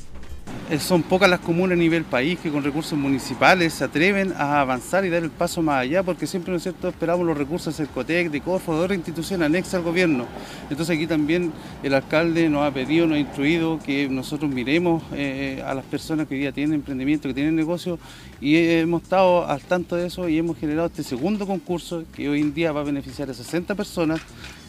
Eh, 0.74 0.80
son 0.80 1.04
pocas 1.04 1.30
las 1.30 1.38
comunas 1.38 1.78
a 1.78 1.80
nivel 1.80 2.02
país 2.02 2.36
que 2.40 2.50
con 2.50 2.64
recursos 2.64 2.98
municipales 2.98 3.74
se 3.74 3.84
atreven 3.84 4.32
a 4.36 4.60
avanzar 4.60 5.04
y 5.04 5.08
dar 5.08 5.22
el 5.22 5.30
paso 5.30 5.62
más 5.62 5.82
allá, 5.82 6.02
porque 6.02 6.26
siempre, 6.26 6.52
¿no 6.52 6.88
esperamos 6.88 7.24
los 7.24 7.38
recursos 7.38 7.76
del 7.76 7.86
COTEC, 7.86 8.28
de 8.28 8.40
CORFO, 8.40 8.76
de 8.76 8.80
otra 8.82 8.96
institución 8.96 9.44
anexa 9.44 9.76
al 9.76 9.84
gobierno. 9.84 10.26
Entonces 10.68 10.96
aquí 10.96 11.06
también 11.06 11.52
el 11.84 11.94
alcalde 11.94 12.48
nos 12.48 12.66
ha 12.66 12.74
pedido, 12.74 13.06
nos 13.06 13.18
ha 13.18 13.20
instruido 13.20 13.78
que 13.78 14.08
nosotros 14.08 14.50
miremos 14.50 15.04
eh, 15.12 15.62
a 15.64 15.74
las 15.74 15.84
personas 15.84 16.26
que 16.26 16.34
hoy 16.34 16.40
día 16.40 16.50
tienen 16.50 16.74
emprendimiento, 16.74 17.28
que 17.28 17.34
tienen 17.34 17.54
negocio, 17.54 18.00
y 18.40 18.56
hemos 18.56 19.02
estado 19.02 19.46
al 19.46 19.60
tanto 19.60 19.94
de 19.94 20.08
eso 20.08 20.28
y 20.28 20.38
hemos 20.38 20.58
generado 20.58 20.88
este 20.88 21.04
segundo 21.04 21.46
concurso 21.46 22.02
que 22.16 22.28
hoy 22.28 22.40
en 22.40 22.52
día 22.52 22.72
va 22.72 22.80
a 22.80 22.84
beneficiar 22.84 23.30
a 23.30 23.34
60 23.34 23.76
personas 23.76 24.20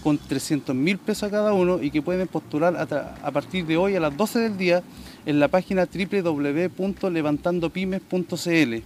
con 0.05 0.19
300 0.19 0.75
mil 0.75 0.99
pesos 0.99 1.23
a 1.23 1.31
cada 1.31 1.51
uno 1.51 1.81
y 1.81 1.89
que 1.89 1.99
pueden 1.99 2.27
postular 2.27 2.77
a, 2.77 3.31
partir 3.31 3.65
de 3.65 3.75
hoy 3.75 3.95
a 3.95 3.99
las 3.99 4.15
12 4.15 4.37
del 4.37 4.55
día 4.55 4.83
en 5.25 5.39
la 5.39 5.47
página 5.47 5.85
www.levantandopymes.cl. 5.85 8.83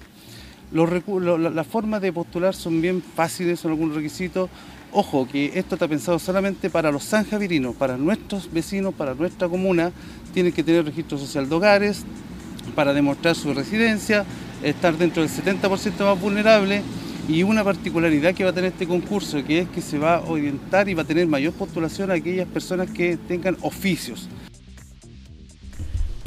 Las 0.71 1.67
formas 1.67 2.01
de 2.01 2.13
postular 2.13 2.55
son 2.55 2.81
bien 2.81 3.01
fáciles, 3.01 3.59
son 3.59 3.71
algunos 3.71 3.95
requisitos. 3.95 4.49
Ojo, 4.91 5.27
que 5.27 5.51
esto 5.55 5.75
está 5.75 5.87
pensado 5.87 6.19
solamente 6.19 6.69
para 6.69 6.91
los 6.91 7.03
sanjavirinos, 7.03 7.75
para 7.75 7.97
nuestros 7.97 8.51
vecinos, 8.51 8.93
para 8.93 9.13
nuestra 9.13 9.47
comuna. 9.47 9.91
Tienen 10.33 10.53
que 10.53 10.63
tener 10.63 10.85
registro 10.85 11.17
social 11.17 11.49
de 11.49 11.55
hogares 11.55 12.05
para 12.75 12.93
demostrar 12.93 13.35
su 13.35 13.53
residencia, 13.53 14.25
estar 14.63 14.97
dentro 14.97 15.23
del 15.23 15.31
70% 15.31 16.05
más 16.05 16.19
vulnerable 16.19 16.81
y 17.27 17.43
una 17.43 17.63
particularidad 17.63 18.33
que 18.33 18.43
va 18.43 18.49
a 18.49 18.53
tener 18.53 18.71
este 18.71 18.87
concurso, 18.87 19.43
que 19.43 19.59
es 19.59 19.69
que 19.69 19.81
se 19.81 19.99
va 19.99 20.15
a 20.15 20.21
orientar 20.21 20.89
y 20.89 20.95
va 20.95 21.03
a 21.03 21.05
tener 21.05 21.27
mayor 21.27 21.53
postulación 21.53 22.09
a 22.09 22.15
aquellas 22.15 22.47
personas 22.47 22.89
que 22.89 23.17
tengan 23.17 23.57
oficios. 23.61 24.27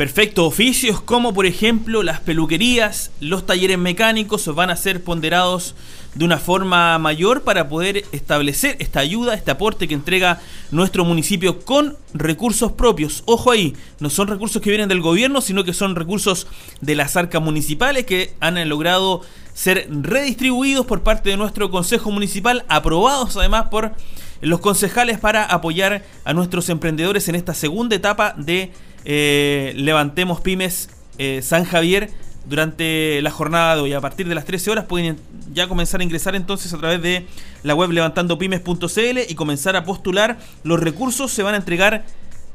Perfecto, 0.02 0.46
oficios 0.46 1.00
como 1.00 1.32
por 1.32 1.46
ejemplo 1.46 2.02
las 2.02 2.18
peluquerías, 2.18 3.12
los 3.20 3.46
talleres 3.46 3.78
mecánicos 3.78 4.52
van 4.52 4.70
a 4.70 4.74
ser 4.74 5.04
ponderados 5.04 5.76
de 6.16 6.24
una 6.24 6.38
forma 6.38 6.98
mayor 6.98 7.42
para 7.42 7.68
poder 7.68 8.04
establecer 8.10 8.74
esta 8.80 8.98
ayuda, 8.98 9.34
este 9.34 9.52
aporte 9.52 9.86
que 9.86 9.94
entrega 9.94 10.40
nuestro 10.72 11.04
municipio 11.04 11.60
con 11.60 11.96
recursos 12.14 12.72
propios. 12.72 13.22
Ojo 13.26 13.52
ahí, 13.52 13.76
no 14.00 14.10
son 14.10 14.26
recursos 14.26 14.60
que 14.60 14.70
vienen 14.70 14.88
del 14.88 15.02
gobierno, 15.02 15.40
sino 15.40 15.62
que 15.62 15.72
son 15.72 15.94
recursos 15.94 16.48
de 16.80 16.96
las 16.96 17.16
arcas 17.16 17.40
municipales 17.40 18.04
que 18.04 18.34
han 18.40 18.68
logrado 18.68 19.20
ser 19.54 19.86
redistribuidos 19.88 20.84
por 20.84 21.04
parte 21.04 21.30
de 21.30 21.36
nuestro 21.36 21.70
Consejo 21.70 22.10
Municipal, 22.10 22.64
aprobados 22.66 23.36
además 23.36 23.68
por 23.68 23.92
los 24.40 24.58
concejales 24.58 25.20
para 25.20 25.44
apoyar 25.44 26.04
a 26.24 26.34
nuestros 26.34 26.68
emprendedores 26.70 27.28
en 27.28 27.36
esta 27.36 27.54
segunda 27.54 27.94
etapa 27.94 28.34
de 28.36 28.72
eh, 29.04 29.72
Levantemos 29.76 30.40
Pymes 30.40 30.90
eh, 31.18 31.40
San 31.42 31.64
Javier 31.64 32.10
durante 32.44 33.20
la 33.22 33.30
jornada 33.30 33.76
de 33.76 33.82
hoy. 33.82 33.92
A 33.92 34.00
partir 34.00 34.28
de 34.28 34.34
las 34.34 34.44
13 34.44 34.70
horas 34.70 34.84
pueden 34.86 35.18
ya 35.52 35.68
comenzar 35.68 36.00
a 36.00 36.04
ingresar 36.04 36.34
entonces 36.34 36.72
a 36.72 36.78
través 36.78 37.02
de 37.02 37.26
la 37.62 37.74
web 37.74 37.90
levantandopymes.cl 37.90 39.18
y 39.28 39.34
comenzar 39.34 39.76
a 39.76 39.84
postular. 39.84 40.38
Los 40.64 40.80
recursos 40.80 41.30
se 41.30 41.42
van 41.42 41.54
a 41.54 41.58
entregar 41.58 42.04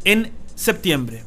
en 0.03 0.31
septiembre. 0.55 1.23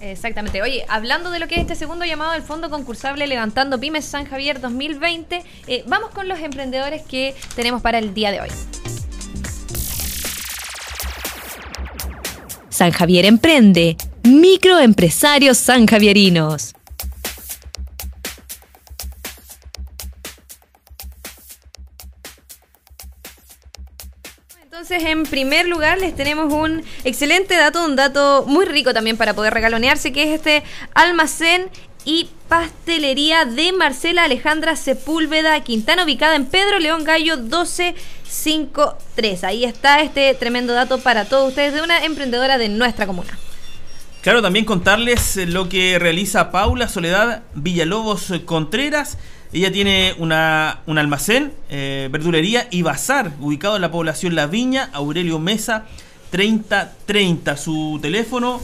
Exactamente. 0.00 0.60
Oye, 0.62 0.84
hablando 0.88 1.30
de 1.30 1.38
lo 1.38 1.46
que 1.46 1.54
es 1.54 1.60
este 1.60 1.76
segundo 1.76 2.04
llamado 2.04 2.32
del 2.32 2.42
Fondo 2.42 2.70
Concursable 2.70 3.26
Levantando 3.28 3.78
Pymes 3.78 4.04
San 4.04 4.24
Javier 4.24 4.60
2020, 4.60 5.44
eh, 5.68 5.84
vamos 5.86 6.10
con 6.10 6.28
los 6.28 6.40
emprendedores 6.40 7.02
que 7.02 7.36
tenemos 7.54 7.82
para 7.82 7.98
el 7.98 8.12
día 8.12 8.32
de 8.32 8.40
hoy. 8.40 8.48
San 12.68 12.90
Javier 12.90 13.26
Emprende, 13.26 13.96
microempresarios 14.24 15.58
sanjavierinos. 15.58 16.74
Entonces, 24.64 25.04
en 25.04 25.22
primer 25.24 25.68
lugar, 25.68 25.98
les 25.98 26.16
tenemos 26.16 26.52
un 26.52 26.82
excelente 27.04 27.56
dato, 27.56 27.84
un 27.84 27.94
dato 27.94 28.44
muy 28.48 28.64
rico 28.64 28.92
también 28.92 29.16
para 29.16 29.32
poder 29.32 29.54
regalonearse, 29.54 30.12
que 30.12 30.24
es 30.24 30.30
este 30.30 30.64
almacén 30.94 31.70
y 32.04 32.28
pastelería 32.48 33.44
de 33.44 33.70
Marcela 33.72 34.24
Alejandra 34.24 34.74
Sepúlveda 34.74 35.62
Quintana, 35.62 36.02
ubicada 36.04 36.34
en 36.34 36.46
Pedro 36.46 36.80
León 36.80 37.04
Gallo 37.04 37.36
1253. 37.36 39.44
Ahí 39.44 39.64
está 39.64 40.00
este 40.00 40.34
tremendo 40.34 40.72
dato 40.72 40.98
para 40.98 41.26
todos 41.26 41.50
ustedes 41.50 41.74
de 41.74 41.82
una 41.82 42.04
emprendedora 42.04 42.58
de 42.58 42.68
nuestra 42.68 43.06
comuna. 43.06 43.38
Claro, 44.22 44.40
también 44.40 44.64
contarles 44.64 45.36
lo 45.48 45.68
que 45.68 45.98
realiza 45.98 46.50
Paula 46.50 46.88
Soledad 46.88 47.42
Villalobos 47.54 48.32
Contreras 48.44 49.18
ella 49.52 49.70
tiene 49.70 50.14
una, 50.18 50.80
un 50.86 50.96
almacén, 50.96 51.52
eh, 51.68 52.08
verdulería 52.10 52.68
y 52.70 52.80
bazar 52.80 53.32
ubicado 53.38 53.76
en 53.76 53.82
la 53.82 53.90
población 53.90 54.34
La 54.34 54.46
Viña, 54.46 54.88
Aurelio 54.94 55.38
Mesa 55.38 55.84
3030. 56.30 57.56
Su 57.58 57.98
teléfono 58.00 58.62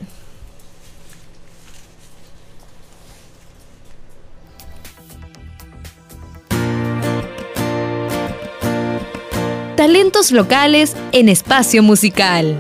Talentos 9.77 10.31
locales 10.31 10.95
en 11.11 11.29
espacio 11.29 11.83
musical. 11.83 12.57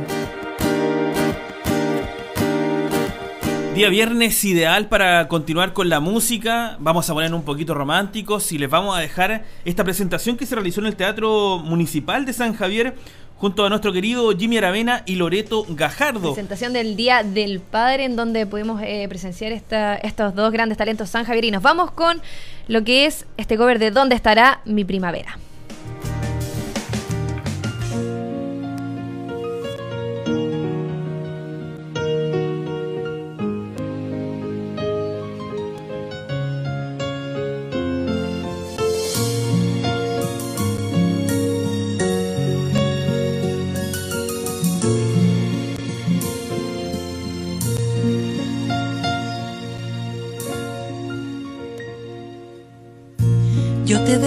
Día 3.74 3.88
viernes 3.88 4.44
ideal 4.44 4.88
para 4.88 5.28
continuar 5.28 5.72
con 5.72 5.88
la 5.88 5.98
música. 5.98 6.76
Vamos 6.78 7.08
a 7.08 7.14
poner 7.14 7.32
un 7.32 7.42
poquito 7.42 7.72
románticos 7.72 8.52
y 8.52 8.58
les 8.58 8.68
vamos 8.68 8.94
a 8.94 9.00
dejar 9.00 9.44
esta 9.64 9.82
presentación 9.82 10.37
que 10.37 10.44
se 10.44 10.54
realizó 10.54 10.82
en 10.82 10.88
el 10.88 10.96
Teatro 10.96 11.58
Municipal 11.58 12.26
de 12.26 12.35
San 12.35 12.52
Javier 12.52 12.94
junto 13.38 13.64
a 13.64 13.70
nuestro 13.70 13.90
querido 13.90 14.30
Jimmy 14.37 14.58
Aravena 14.58 15.02
y 15.06 15.14
Loreto 15.14 15.64
Gajardo. 15.70 16.35
Presentación 16.35 16.74
del 16.74 16.96
Día 16.96 17.22
del 17.22 17.61
Padre 17.61 18.04
en 18.04 18.14
donde 18.14 18.44
pudimos 18.44 18.82
eh, 18.85 19.06
presenciar 19.08 19.52
esta, 19.52 19.94
estos 19.94 20.35
dos 20.35 20.52
grandes 20.52 20.76
talentos 20.76 21.08
sanjavierinos. 21.08 21.62
Vamos 21.62 21.92
con 21.92 22.20
lo 22.68 22.85
que 22.85 23.06
es 23.06 23.24
este 23.38 23.56
cover 23.56 23.78
de 23.78 23.90
¿Dónde 23.90 24.14
estará 24.14 24.61
mi 24.66 24.85
primavera? 24.85 25.38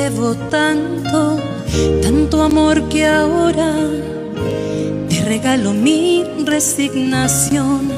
Debo 0.10 0.36
tanto, 0.52 1.39
tanto 2.04 2.44
amor 2.44 2.88
que 2.89 3.08
ahora 3.08 3.74
te 5.10 5.26
regalo 5.26 5.74
mi 5.74 6.24
resignación. 6.46 7.89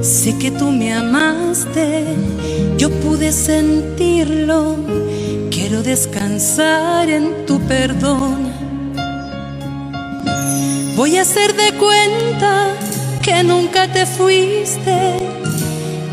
Sé 0.00 0.38
que 0.38 0.52
tú 0.52 0.70
me 0.70 0.92
amaste, 0.92 2.04
yo 2.76 2.88
pude 3.02 3.32
sentirlo, 3.32 4.76
quiero 5.50 5.82
descansar 5.82 7.10
en 7.10 7.44
tu 7.44 7.58
perdón. 7.62 8.52
Voy 10.94 11.16
a 11.16 11.22
hacer 11.22 11.52
de 11.56 11.72
cuenta 11.84 12.68
que 13.22 13.42
nunca 13.42 13.90
te 13.92 14.06
fuiste, 14.06 14.98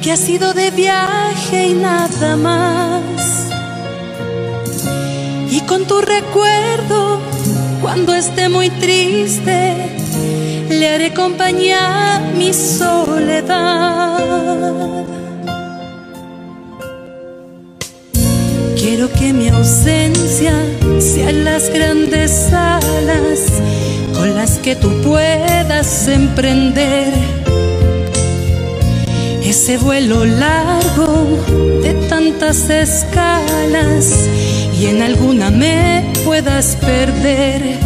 que 0.02 0.14
has 0.14 0.20
sido 0.20 0.52
de 0.56 0.72
viaje 0.72 1.68
y 1.68 1.74
nada 1.76 2.36
más. 2.38 3.51
Y 5.52 5.60
con 5.62 5.86
tu 5.86 6.00
recuerdo, 6.00 7.20
cuando 7.82 8.16
esté 8.16 8.48
muy 8.48 8.70
triste, 8.70 9.76
le 10.70 10.88
haré 10.88 11.14
compañía 11.14 12.16
a 12.16 12.20
mi 12.20 12.54
soledad. 12.54 14.18
Quiero 18.78 19.12
que 19.12 19.34
mi 19.34 19.50
ausencia 19.50 20.54
sean 21.00 21.44
las 21.44 21.70
grandes 21.70 22.54
alas 22.54 23.62
con 24.14 24.34
las 24.34 24.58
que 24.60 24.78
tú 24.78 24.90
puedas 25.02 26.08
emprender 26.08 27.14
ese 29.44 29.78
vuelo 29.78 30.24
largo 30.24 31.28
de 31.84 31.94
tantas 32.08 32.70
escalas 32.70 34.30
en 34.88 35.02
alguna 35.02 35.52
me 35.52 36.12
puedas 36.26 36.76
perder. 36.78 37.78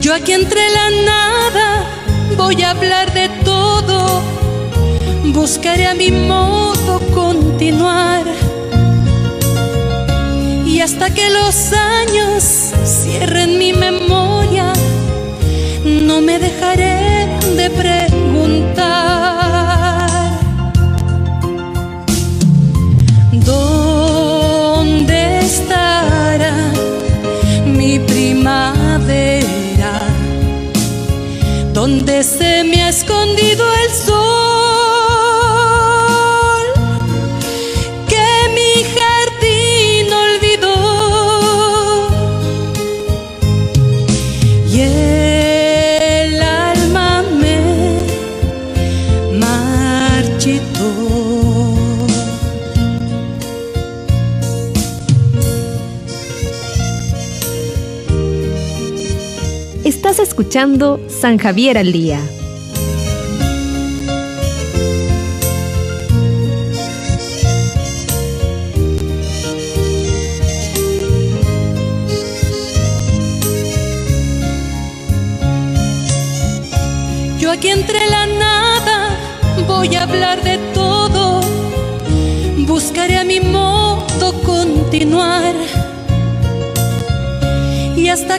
Yo 0.00 0.14
aquí 0.14 0.32
entre 0.32 0.60
la 0.70 0.90
nada 1.04 1.84
voy 2.36 2.62
a 2.62 2.70
hablar 2.70 3.12
de 3.14 3.28
todo, 3.44 4.22
buscaré 5.32 5.86
a 5.86 5.94
mi 5.94 6.10
modo 6.10 7.00
continuar 7.14 8.24
y 10.66 10.80
hasta 10.80 11.08
que 11.14 11.30
los 11.30 11.72
años 11.72 12.72
San 61.08 61.36
Javier 61.36 61.76
al 61.76 61.90
Día. 61.90 62.20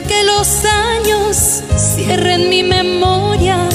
Que 0.02 0.24
los 0.24 0.64
años 0.64 1.62
cierren 1.76 2.50
mi 2.50 2.62
memoria, 2.62 3.68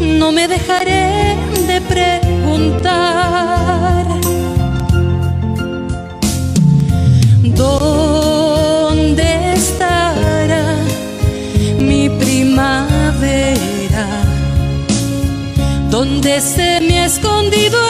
no 0.00 0.32
me 0.32 0.48
dejaré 0.48 1.36
de 1.68 1.80
preguntar. 1.82 3.24
¿Dónde 7.54 9.26
estará 9.54 10.78
mi 11.78 12.08
primavera? 12.08 14.06
¿Dónde 15.90 16.40
se 16.40 16.80
me 16.80 17.00
ha 17.00 17.06
escondido 17.06 17.83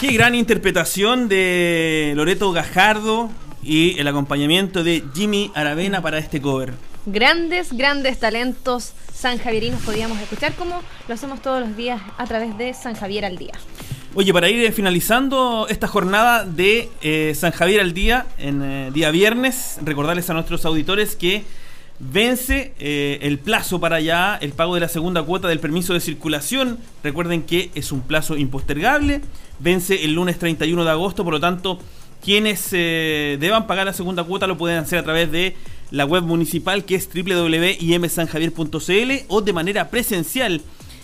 Qué 0.00 0.12
gran 0.12 0.34
interpretación 0.34 1.28
de 1.28 2.14
Loreto 2.16 2.52
Gajardo 2.52 3.28
y 3.62 4.00
el 4.00 4.08
acompañamiento 4.08 4.82
de 4.82 5.04
Jimmy 5.14 5.52
Aravena 5.54 6.00
para 6.00 6.16
este 6.16 6.40
cover. 6.40 6.72
Grandes, 7.04 7.74
grandes 7.74 8.18
talentos 8.18 8.94
sanjavierinos 9.12 9.82
podíamos 9.82 10.18
escuchar 10.18 10.54
como 10.54 10.80
lo 11.06 11.14
hacemos 11.14 11.42
todos 11.42 11.60
los 11.60 11.76
días 11.76 12.00
a 12.16 12.24
través 12.24 12.56
de 12.56 12.72
San 12.72 12.94
Javier 12.94 13.26
al 13.26 13.36
Día. 13.36 13.52
Oye, 14.14 14.32
para 14.32 14.48
ir 14.48 14.72
finalizando 14.72 15.66
esta 15.68 15.86
jornada 15.86 16.46
de 16.46 16.88
eh, 17.02 17.34
San 17.36 17.52
Javier 17.52 17.82
al 17.82 17.92
Día, 17.92 18.24
en 18.38 18.62
eh, 18.62 18.90
día 18.94 19.10
viernes, 19.10 19.80
recordarles 19.84 20.30
a 20.30 20.32
nuestros 20.32 20.64
auditores 20.64 21.14
que 21.14 21.44
vence 22.00 22.72
eh, 22.78 23.18
el 23.22 23.38
plazo 23.38 23.78
para 23.78 24.00
ya 24.00 24.36
el 24.40 24.52
pago 24.52 24.74
de 24.74 24.80
la 24.80 24.88
segunda 24.88 25.22
cuota 25.22 25.46
del 25.48 25.60
permiso 25.60 25.92
de 25.92 26.00
circulación. 26.00 26.78
Recuerden 27.04 27.42
que 27.42 27.70
es 27.74 27.92
un 27.92 28.00
plazo 28.00 28.36
impostergable, 28.36 29.20
vence 29.58 30.04
el 30.04 30.14
lunes 30.14 30.38
31 30.38 30.84
de 30.84 30.90
agosto, 30.90 31.24
por 31.24 31.34
lo 31.34 31.40
tanto, 31.40 31.78
quienes 32.24 32.68
eh, 32.72 33.36
deban 33.38 33.66
pagar 33.66 33.84
la 33.86 33.92
segunda 33.92 34.24
cuota 34.24 34.46
lo 34.46 34.56
pueden 34.58 34.78
hacer 34.78 34.98
a 34.98 35.02
través 35.02 35.30
de 35.30 35.56
la 35.90 36.06
web 36.06 36.22
municipal 36.22 36.84
que 36.84 36.94
es 36.94 37.08
www.imsanjavier.cl 37.08 39.12
o 39.28 39.42
de 39.42 39.52
manera 39.52 39.90
presencial 39.90 40.62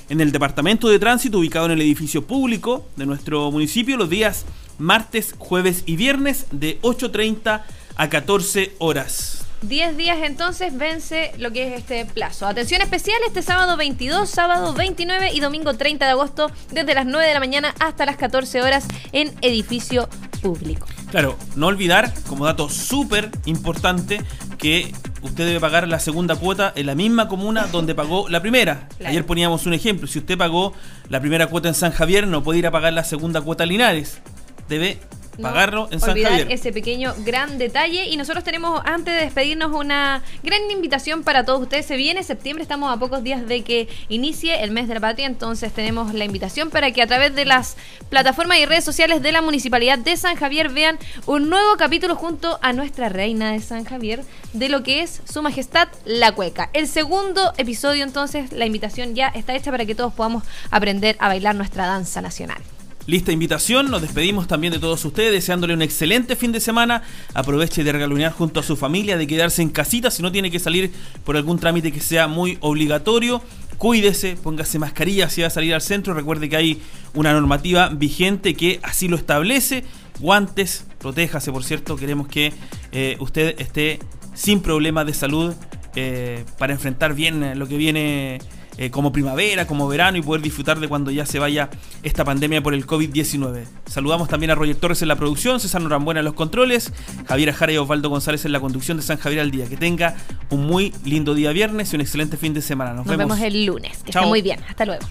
en 0.08 0.20
el 0.20 0.30
departamento 0.30 0.88
de 0.88 1.00
tránsito 1.00 1.38
ubicado 1.38 1.66
en 1.66 1.72
el 1.72 1.82
edificio 1.82 2.24
público 2.26 2.86
de 2.96 3.06
nuestro 3.06 3.50
municipio 3.50 3.96
los 3.96 4.08
días 4.08 4.46
martes, 4.78 5.34
jueves 5.38 5.82
y 5.86 5.96
viernes 5.96 6.46
de 6.52 6.80
8.30 6.82 7.62
a 7.96 8.08
14 8.08 8.76
horas. 8.78 9.45
10 9.68 9.96
días 9.96 10.18
entonces 10.22 10.76
vence 10.76 11.32
lo 11.38 11.50
que 11.50 11.66
es 11.66 11.80
este 11.80 12.04
plazo. 12.04 12.46
Atención 12.46 12.82
especial 12.82 13.16
este 13.26 13.42
sábado 13.42 13.76
22, 13.76 14.28
sábado 14.28 14.72
29 14.74 15.32
y 15.32 15.40
domingo 15.40 15.74
30 15.74 16.04
de 16.04 16.10
agosto 16.12 16.50
desde 16.70 16.94
las 16.94 17.06
9 17.06 17.26
de 17.26 17.34
la 17.34 17.40
mañana 17.40 17.74
hasta 17.80 18.06
las 18.06 18.16
14 18.16 18.62
horas 18.62 18.86
en 19.12 19.34
edificio 19.42 20.08
público. 20.40 20.86
Claro, 21.10 21.36
no 21.56 21.66
olvidar, 21.66 22.12
como 22.28 22.44
dato 22.44 22.68
súper 22.68 23.30
importante, 23.46 24.22
que 24.58 24.92
usted 25.22 25.46
debe 25.46 25.60
pagar 25.60 25.88
la 25.88 25.98
segunda 25.98 26.36
cuota 26.36 26.72
en 26.74 26.86
la 26.86 26.94
misma 26.94 27.28
comuna 27.28 27.66
donde 27.66 27.94
pagó 27.94 28.28
la 28.28 28.40
primera. 28.40 28.88
Claro. 28.96 29.10
Ayer 29.10 29.26
poníamos 29.26 29.66
un 29.66 29.74
ejemplo. 29.74 30.06
Si 30.06 30.18
usted 30.18 30.38
pagó 30.38 30.72
la 31.10 31.20
primera 31.20 31.48
cuota 31.48 31.68
en 31.68 31.74
San 31.74 31.92
Javier, 31.92 32.26
no 32.26 32.42
puede 32.42 32.60
ir 32.60 32.66
a 32.66 32.70
pagar 32.70 32.94
la 32.94 33.04
segunda 33.04 33.42
cuota 33.42 33.64
a 33.64 33.66
Linares. 33.66 34.20
Debe 34.68 34.98
no 35.38 35.42
pagarlo 35.42 35.88
en 35.90 36.00
San 36.00 36.10
olvidar 36.10 36.32
Javier. 36.32 36.52
ese 36.52 36.72
pequeño 36.72 37.14
gran 37.18 37.58
detalle. 37.58 38.06
Y 38.06 38.16
nosotros 38.16 38.44
tenemos, 38.44 38.80
antes 38.84 39.14
de 39.14 39.20
despedirnos, 39.20 39.72
una 39.72 40.22
gran 40.42 40.70
invitación 40.70 41.22
para 41.22 41.44
todos 41.44 41.60
ustedes. 41.62 41.86
Se 41.86 41.96
viene 41.96 42.22
septiembre, 42.22 42.62
estamos 42.62 42.92
a 42.92 42.98
pocos 42.98 43.22
días 43.22 43.46
de 43.46 43.62
que 43.62 43.88
inicie 44.08 44.62
el 44.62 44.70
mes 44.70 44.88
de 44.88 44.94
la 44.94 45.00
patria, 45.00 45.26
entonces 45.26 45.72
tenemos 45.72 46.14
la 46.14 46.24
invitación 46.24 46.70
para 46.70 46.90
que 46.90 47.02
a 47.02 47.06
través 47.06 47.34
de 47.34 47.44
las 47.44 47.76
plataformas 48.08 48.58
y 48.58 48.66
redes 48.66 48.84
sociales 48.84 49.22
de 49.22 49.32
la 49.32 49.42
Municipalidad 49.42 49.98
de 49.98 50.16
San 50.16 50.36
Javier 50.36 50.70
vean 50.70 50.98
un 51.26 51.50
nuevo 51.50 51.76
capítulo 51.76 52.16
junto 52.16 52.58
a 52.62 52.72
nuestra 52.72 53.08
reina 53.08 53.52
de 53.52 53.60
San 53.60 53.84
Javier 53.84 54.22
de 54.52 54.68
lo 54.68 54.82
que 54.82 55.02
es 55.02 55.22
Su 55.24 55.42
Majestad 55.42 55.88
la 56.04 56.32
Cueca. 56.32 56.70
El 56.72 56.86
segundo 56.86 57.52
episodio, 57.56 58.04
entonces, 58.04 58.52
la 58.52 58.66
invitación 58.66 59.14
ya 59.14 59.28
está 59.28 59.54
hecha 59.54 59.70
para 59.70 59.86
que 59.86 59.94
todos 59.94 60.12
podamos 60.12 60.44
aprender 60.70 61.16
a 61.18 61.28
bailar 61.28 61.54
nuestra 61.54 61.86
danza 61.86 62.20
nacional. 62.20 62.62
Lista 63.06 63.30
invitación, 63.30 63.88
nos 63.88 64.02
despedimos 64.02 64.48
también 64.48 64.72
de 64.72 64.80
todos 64.80 65.04
ustedes, 65.04 65.30
deseándole 65.30 65.74
un 65.74 65.82
excelente 65.82 66.34
fin 66.34 66.50
de 66.50 66.58
semana. 66.58 67.02
Aproveche 67.34 67.84
de 67.84 67.92
regalonear 67.92 68.32
junto 68.32 68.58
a 68.58 68.64
su 68.64 68.74
familia, 68.76 69.16
de 69.16 69.28
quedarse 69.28 69.62
en 69.62 69.68
casita 69.68 70.10
si 70.10 70.22
no 70.24 70.32
tiene 70.32 70.50
que 70.50 70.58
salir 70.58 70.90
por 71.24 71.36
algún 71.36 71.60
trámite 71.60 71.92
que 71.92 72.00
sea 72.00 72.26
muy 72.26 72.58
obligatorio. 72.60 73.40
Cuídese, 73.78 74.36
póngase 74.36 74.80
mascarilla 74.80 75.30
si 75.30 75.42
va 75.42 75.46
a 75.46 75.50
salir 75.50 75.72
al 75.72 75.82
centro. 75.82 76.14
Recuerde 76.14 76.48
que 76.48 76.56
hay 76.56 76.82
una 77.14 77.32
normativa 77.32 77.90
vigente 77.90 78.54
que 78.54 78.80
así 78.82 79.06
lo 79.06 79.16
establece. 79.16 79.84
Guantes, 80.18 80.84
protéjase, 80.98 81.52
por 81.52 81.62
cierto. 81.62 81.94
Queremos 81.94 82.26
que 82.26 82.52
eh, 82.90 83.16
usted 83.20 83.54
esté 83.60 84.00
sin 84.34 84.60
problemas 84.60 85.06
de 85.06 85.14
salud 85.14 85.54
eh, 85.94 86.44
para 86.58 86.72
enfrentar 86.72 87.14
bien 87.14 87.56
lo 87.56 87.68
que 87.68 87.76
viene 87.76 88.40
eh, 88.78 88.90
como 88.90 89.12
primavera, 89.12 89.66
como 89.66 89.88
verano 89.88 90.18
y 90.18 90.22
poder 90.22 90.42
disfrutar 90.42 90.80
de 90.80 90.88
cuando 90.88 91.10
ya 91.10 91.24
se 91.26 91.38
vaya 91.38 91.70
esta 92.02 92.24
pandemia 92.24 92.62
por 92.62 92.74
el 92.74 92.86
COVID-19. 92.86 93.64
Saludamos 93.86 94.28
también 94.28 94.50
a 94.50 94.54
Roger 94.54 94.76
Torres 94.76 95.02
en 95.02 95.08
la 95.08 95.16
producción, 95.16 95.60
César 95.60 95.80
Norambuena 95.80 96.20
en 96.20 96.24
los 96.26 96.34
controles, 96.34 96.92
Javier 97.26 97.50
Ajara 97.50 97.72
y 97.72 97.78
Osvaldo 97.78 98.10
González 98.10 98.44
en 98.44 98.52
la 98.52 98.60
conducción 98.60 98.96
de 98.96 99.02
San 99.02 99.18
Javier 99.18 99.40
al 99.40 99.50
día. 99.50 99.66
Que 99.68 99.76
tenga 99.76 100.16
un 100.50 100.66
muy 100.66 100.92
lindo 101.04 101.34
día 101.34 101.52
viernes 101.52 101.92
y 101.92 101.96
un 101.96 102.02
excelente 102.02 102.36
fin 102.36 102.54
de 102.54 102.62
semana. 102.62 102.92
Nos, 102.92 103.06
Nos 103.06 103.16
vemos. 103.16 103.40
el 103.40 103.64
lunes. 103.66 103.98
Que 104.04 104.12
Chao. 104.12 104.22
esté 104.22 104.28
muy 104.28 104.42
bien. 104.42 104.60
Hasta 104.68 104.84
luego. 104.84 105.04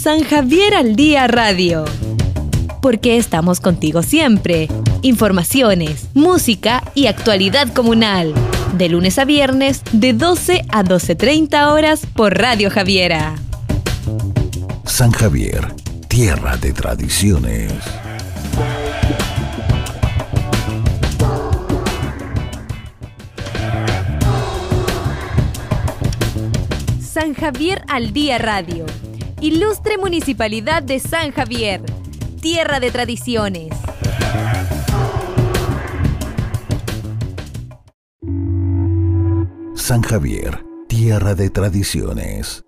San 0.00 0.22
Javier 0.22 0.74
al 0.74 0.96
Día 0.96 1.26
Radio. 1.26 1.84
Porque 2.80 3.18
estamos 3.18 3.60
contigo 3.60 4.02
siempre. 4.02 4.68
Informaciones, 5.02 6.08
música 6.14 6.82
y 6.94 7.06
actualidad 7.06 7.72
comunal. 7.74 8.32
De 8.76 8.88
lunes 8.88 9.18
a 9.18 9.24
viernes, 9.24 9.82
de 9.92 10.12
12 10.12 10.64
a 10.68 10.84
12.30 10.84 11.72
horas 11.72 12.06
por 12.06 12.36
Radio 12.36 12.70
Javiera. 12.70 13.34
San 14.84 15.10
Javier, 15.10 15.74
tierra 16.08 16.56
de 16.56 16.72
tradiciones. 16.72 17.72
San 27.00 27.34
Javier 27.34 27.82
al 27.88 28.12
Día 28.12 28.38
Radio. 28.38 28.86
Ilustre 29.40 29.98
Municipalidad 29.98 30.82
de 30.82 31.00
San 31.00 31.32
Javier. 31.32 31.82
Tierra 32.40 32.78
de 32.78 32.90
tradiciones. 32.90 33.72
San 39.88 40.02
Javier, 40.02 40.66
tierra 40.86 41.34
de 41.34 41.48
tradiciones. 41.48 42.67